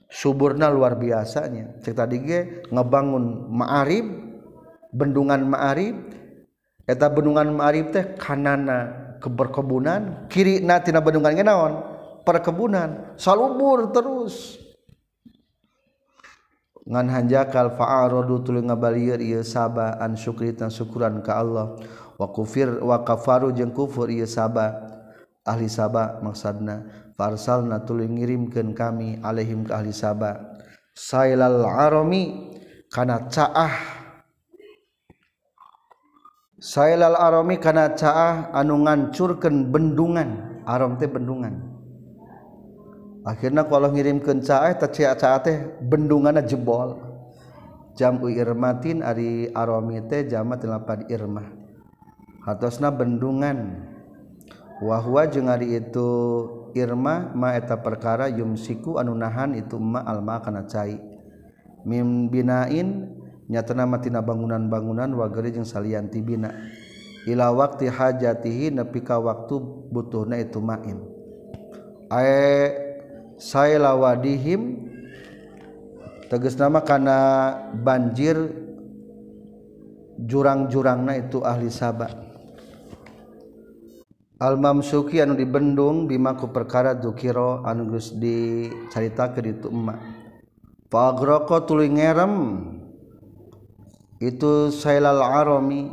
[0.09, 1.79] suburna luar biasanya.
[1.85, 4.07] Cerita dige ngebangun ma'arib
[4.91, 5.97] bendungan ma'arib.
[6.89, 11.73] Eta bendungan ma'arib teh kanana keberkebunan kiri na tina bendungan naon?
[12.25, 13.17] Perkebunan.
[13.21, 14.57] Salubur terus.
[16.89, 21.77] Ngan hanjakal fa'arodu tuluy ngabalieur ieu saba an syukri tan syukuran ka Allah.
[22.17, 24.97] Wa kufir wa kafaru jeung kufur ieu saba.
[25.45, 30.55] Ahli saba maksudna farsal na tuluy ngirimkeun kami alaihim ka ahli Saba.
[30.95, 32.55] Sailal arami
[32.95, 33.75] kana caah.
[36.63, 40.63] Sailal arami kana caah anu ngancurkeun bendungan.
[40.63, 41.59] Aram teh bendungan.
[43.27, 47.03] Akhirnya kalau ngirimkeun caah teh caah teh bendunganna jebol.
[47.99, 51.51] Jamu irmatin ari arami teh jama lapan irmah
[52.47, 53.91] hatosna bendungan.
[54.79, 56.07] Wahwa jeung ari itu
[56.77, 61.01] Irma maeta perkara yumsiku anunahan itu ma alma kana cai.
[61.89, 63.09] Mimbinain
[63.49, 66.53] nyatana matina bangunan-bangunan wageri jeung salian tibina
[67.25, 69.57] ila waktu hajatihi nepi ka waktu
[69.89, 71.01] butuhna itu main.
[72.13, 72.73] Ae
[73.41, 74.91] sailawadihim
[76.29, 77.19] tegas nama kana
[77.73, 78.37] banjir
[80.19, 82.28] jurang-jurangna itu ahli sabah
[84.39, 89.99] Almam Suki anu dibendung bimaku perkara dukiro anu geus dicaritakeun itu emak.
[90.87, 92.63] Pagroko tuli ngerem
[94.23, 95.91] itu Sailal Arami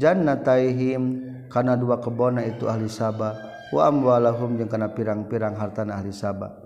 [0.00, 1.20] jannataihim
[1.52, 3.36] kana dua kebona itu ahli Sabah
[3.68, 6.56] wa amwalahum jeung kana pirang-pirang hartana ahli Sabah.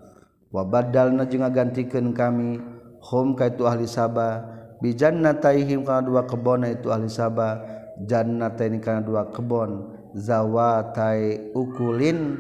[0.55, 2.63] Wa badalna jeung ngagantikeun kami
[3.03, 4.47] hum ka itu ahli Sabah
[4.79, 7.67] bi jannataihim kana dua kebona itu ahli Sabah
[7.99, 12.39] jannataini kana dua kebon zawatai ukulin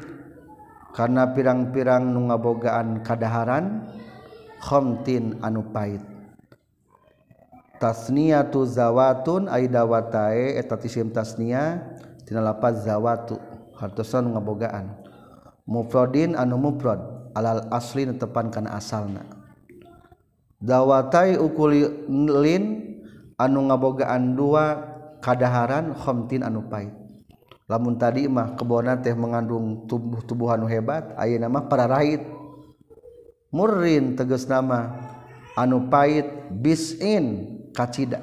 [0.94, 3.86] karena pirang-pirang nu ngabogaan kadaharan
[4.58, 6.02] khomtin anu pait
[7.80, 11.80] tasniyatu zawatun aidawatae eta tisim tasniya
[12.28, 13.40] tina lapaz zawatu
[13.80, 14.92] hartosan ngabogaan.
[15.64, 17.00] Mufradin anu mufrad
[17.32, 19.24] alal aslin tepan kana asalna.
[20.60, 22.64] Zawatai ukulin
[23.40, 24.76] anu ngabogaan dua
[25.24, 26.92] kadaharan khomtin anu pait
[27.70, 32.26] lamun tadi mah kebona teh mengandung tubuh-tubuhan hebat aya nama para raid
[33.54, 34.98] murrin teges nama
[35.54, 38.18] anu pait bisin kacida.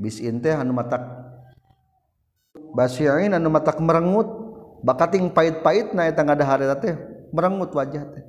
[0.00, 1.04] Bisin teh anu matak
[2.72, 4.40] basirin anu matak merengut.
[4.80, 6.96] Bakating pait-pait na eta ngadahareta teh
[7.36, 8.24] merengut wajah teh.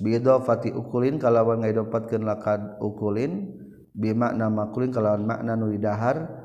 [0.00, 3.60] Bidofati ukulin kalawan ngaidopatkeun lakad ukulin
[3.92, 6.39] bimakna makulin kalawan makna nu didahar.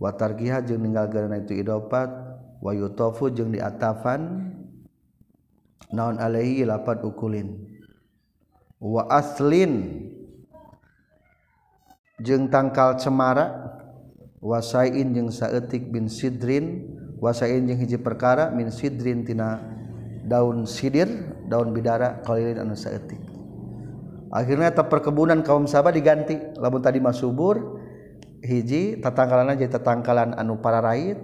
[0.00, 2.08] Watargiha jeung ninggalkeun itu idopat.
[2.60, 4.52] Wa yutofu jeung diatafan.
[5.92, 7.68] Naon alaihi lapat ukulin.
[8.80, 10.04] Wa aslin
[12.24, 13.76] jeung tangkal cemara.
[14.40, 16.88] Wasain jeung saeutik bin sidrin.
[17.20, 19.60] Wasain jeung hiji perkara min sidrin tina
[20.24, 21.08] daun sidir
[21.48, 23.20] daun bidara qalilin anu saeutik.
[24.30, 26.38] Akhirnya ta perkebunan kaum sahabat diganti.
[26.60, 27.79] Lamun tadi masubur
[28.44, 31.20] hiji tatangkalan aja tatangkalan anu para raid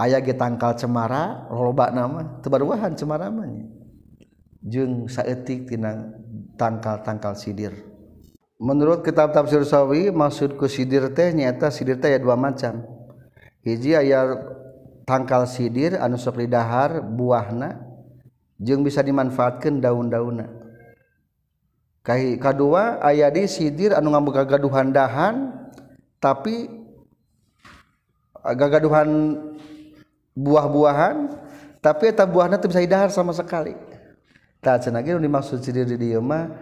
[0.00, 3.66] ayah ge tangkal cemara loba nama tebaruahan cemara namanya
[4.60, 6.12] jeung saeutik tina
[6.60, 7.72] tangkal-tangkal sidir.
[8.60, 12.84] Menurut kitab tafsir sawi maksud ku sidir teh nyata sidir teh ya dua macam.
[13.64, 14.36] Hiji aya
[15.08, 17.80] tangkal sidir anu sok dahar buahna
[18.60, 20.48] jeung bisa dimanfaatkan daun-dauna
[22.40, 25.59] kadua aya di sidir anu ngaboga gaduhan dahan
[26.20, 26.68] tapi
[28.44, 29.08] gagaduhan
[30.36, 31.16] buah-buahan
[31.80, 33.72] tapi eta buahna teu bisa didahar sama sekali.
[34.60, 36.52] Tah cenah ge dimaksud sidir di dieu mah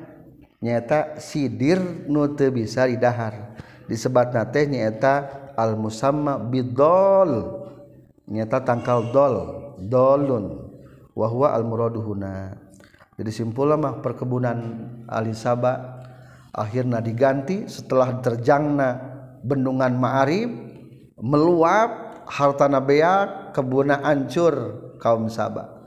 [0.62, 3.58] nyaeta sidir nu teu bisa didahar.
[3.90, 5.26] Disebatna teh nyaeta
[5.58, 7.66] al musamma bidol
[8.30, 9.36] nyaeta tangkal dol
[9.82, 10.70] dolun.
[11.18, 12.68] Wa huwa al muraduhuna
[13.18, 14.58] jadi simpulna mah perkebunan
[15.10, 16.06] ahli Sabah
[16.54, 20.50] akhirnya diganti setelah terjangna bendungan ma'arib
[21.18, 24.54] meluap hartana beak kebuna ancur
[25.02, 25.78] kaum sabah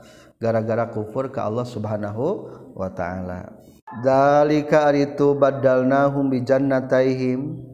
[0.42, 3.54] gara-gara kufur ke Allah Subhanahu wa taala.
[4.02, 7.70] Dalika aritu badalnahum bi jannataihim.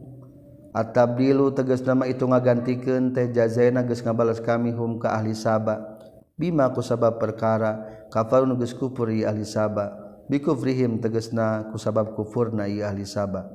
[0.69, 5.97] Atabdilu tegas nama itu ngagantikeun teh jazaina geus ngabalas kami hum ka ahli sabah
[6.37, 9.89] bima ku sabab perkara kafarun geus kufur ahli sabah
[10.29, 13.49] bikufrihim tegasna ku sabab kufurna ahli sabah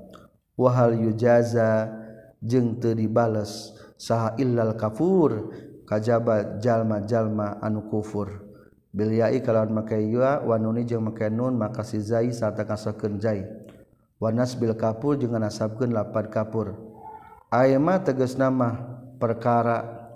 [0.58, 1.86] wahal yujaza
[2.44, 5.48] jeung teu dibales saha illal kafur
[5.88, 8.44] kajaba jalma-jalma anu kufur.
[8.94, 13.18] Bil ya'i kalawan make ya wa nuni jeung make nun maka si zai sarta kasakeun
[13.18, 13.42] zai.
[14.22, 16.78] Wa nasbil kafur jeung nasabkeun lapan kafur.
[17.50, 18.78] Aema tegas nama
[19.18, 20.06] perkara.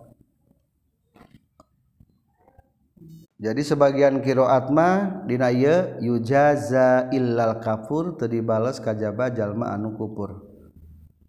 [3.38, 10.47] Jadi sebagian kiroat ma dina ieu yujaza illal kafur teu dibales kajaba jalma anu kufur.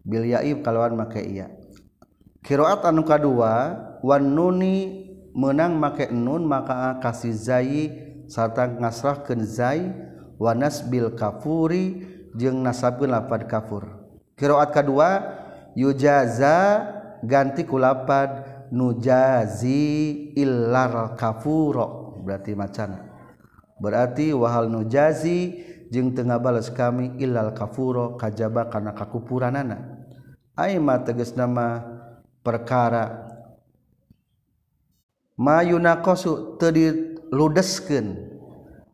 [0.04, 1.48] bil yaib kalawan make iya.
[2.40, 7.92] Qiraat anu kadua wan nuni menang make nun maka kasih zai
[8.26, 9.92] sarta ngasrahkeun zai
[10.40, 13.84] wa nasbil kafuri jeung nasabkeun lafad kafur.
[14.40, 15.08] Qiraat kadua
[15.76, 16.88] yujaza
[17.20, 22.16] ganti ku lafad nujazi illar kafuro.
[22.24, 23.04] Berarti macana.
[23.80, 25.56] Berarti wahal nujazi
[25.90, 29.98] jeung tengah ngabales kami ilal kafuro kajaba kana kakupuranana.
[30.54, 31.82] Aima tegas nama
[32.46, 33.26] perkara.
[35.34, 38.06] Mayuna kosu tadi ludeskeun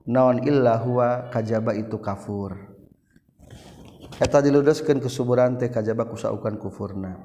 [0.08, 2.56] naon illa huwa kajaba itu kafur.
[4.16, 7.20] Eta diludeskeun kesuburan teh kajaba kusaukan kufurna.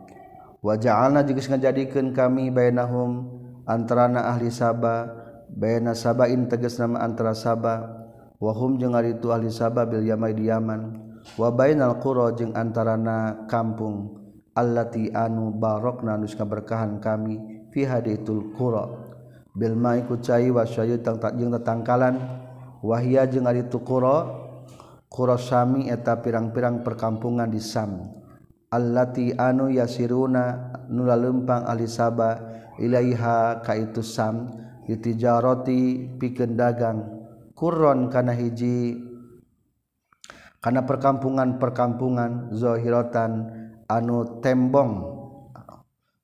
[0.60, 3.30] Wa ja'alna jeung ngajadikeun kami bainahum
[3.64, 5.08] antarana ahli Saba
[5.48, 8.01] baina sabain tegas nama antara Saba
[8.42, 10.98] wahum jeung ari itu ahli Sabah bil Yamai di Yaman.
[11.38, 14.18] Wa bainal qura jeung antarana kampung
[14.58, 18.90] allati anu barokna nu berkahan kami fi haditul qura.
[19.54, 22.18] Bil mai ku cai wa syayut tang jeung tatangkalan.
[22.82, 24.26] Wahia jeung ari qura
[25.06, 28.18] qura sami eta pirang-pirang perkampungan di Sam.
[28.74, 32.40] Allati anu yasiruna nula lempang ahli Saba
[32.82, 34.50] ilaiha ka itu Sam
[34.90, 37.21] ditijaroti pikeun dagang.
[37.62, 38.98] Kurron kana hiji
[40.66, 43.54] karena perkampungan perkampungan zohirotan
[43.86, 45.06] anu tembong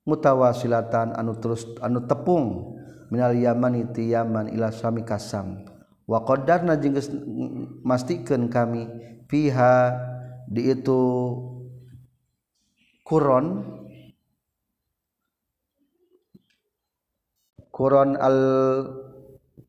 [0.02, 2.74] mutawasilatan anu terus anu tepung
[3.14, 5.62] minal yaman itu yaman ila sami kasam.
[6.08, 6.96] Wa qadarna jeung
[7.84, 8.88] mastikeun kami
[9.28, 9.92] fiha
[10.48, 11.04] di itu
[13.04, 13.60] kuron
[17.68, 18.38] kuron al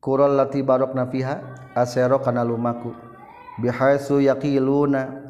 [0.00, 2.94] kuron lati barokna fiha asero kana lumaku.
[3.60, 5.20] Bihaisu yaqiluna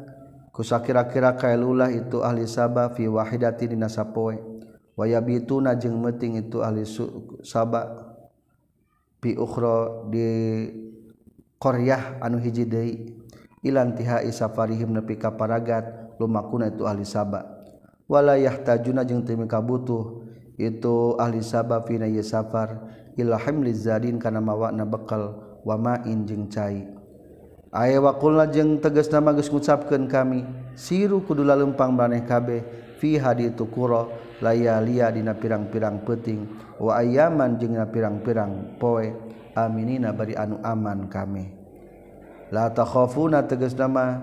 [0.55, 4.39] kusakira-kira kailulah itu ahli Sabah fi wahidati dina sapoe.
[4.95, 6.87] Wayabituna jeung meting itu ahli
[7.43, 8.15] Sabah.
[9.21, 10.29] Pi ukhra di
[11.59, 13.19] qaryah anu hiji deui.
[13.61, 17.45] Ilantiha isafarihim nepi ka paragat lumakuna itu ahli Sabah.
[18.09, 20.25] Wala yahtajuna jeung teu kabutuh
[20.57, 22.89] itu ahli Sabah fi safar.
[23.19, 25.50] Ila hamli zadin kana mawa na bekal.
[25.65, 26.85] wama injeng cai.
[27.71, 30.43] Aya wakulna jeung teges nama geus ngucapkeun kami
[30.75, 32.61] siru kudula lempang maneh kabeh
[32.99, 34.11] fi hadi qura
[34.43, 39.31] layalia dina pirang-pirang peting wa ayaman jeung na pirang-pirang poe.
[39.51, 41.51] Aminina bari anu aman kami.
[42.55, 44.19] La takhafuna teges nama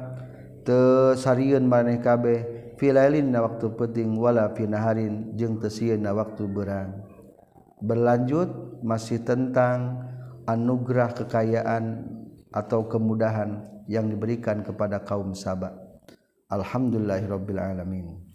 [0.64, 7.04] tesarieun maneh kabeh filailin na waktu peting wala finaharin jeung tesieun na waktu berang
[7.84, 10.07] berlanjut masih tentang
[10.48, 12.08] anugerah kekayaan
[12.48, 15.76] atau kemudahan yang diberikan kepada kaum Sabah
[16.48, 18.27] Alhamdulillahirabbil alamin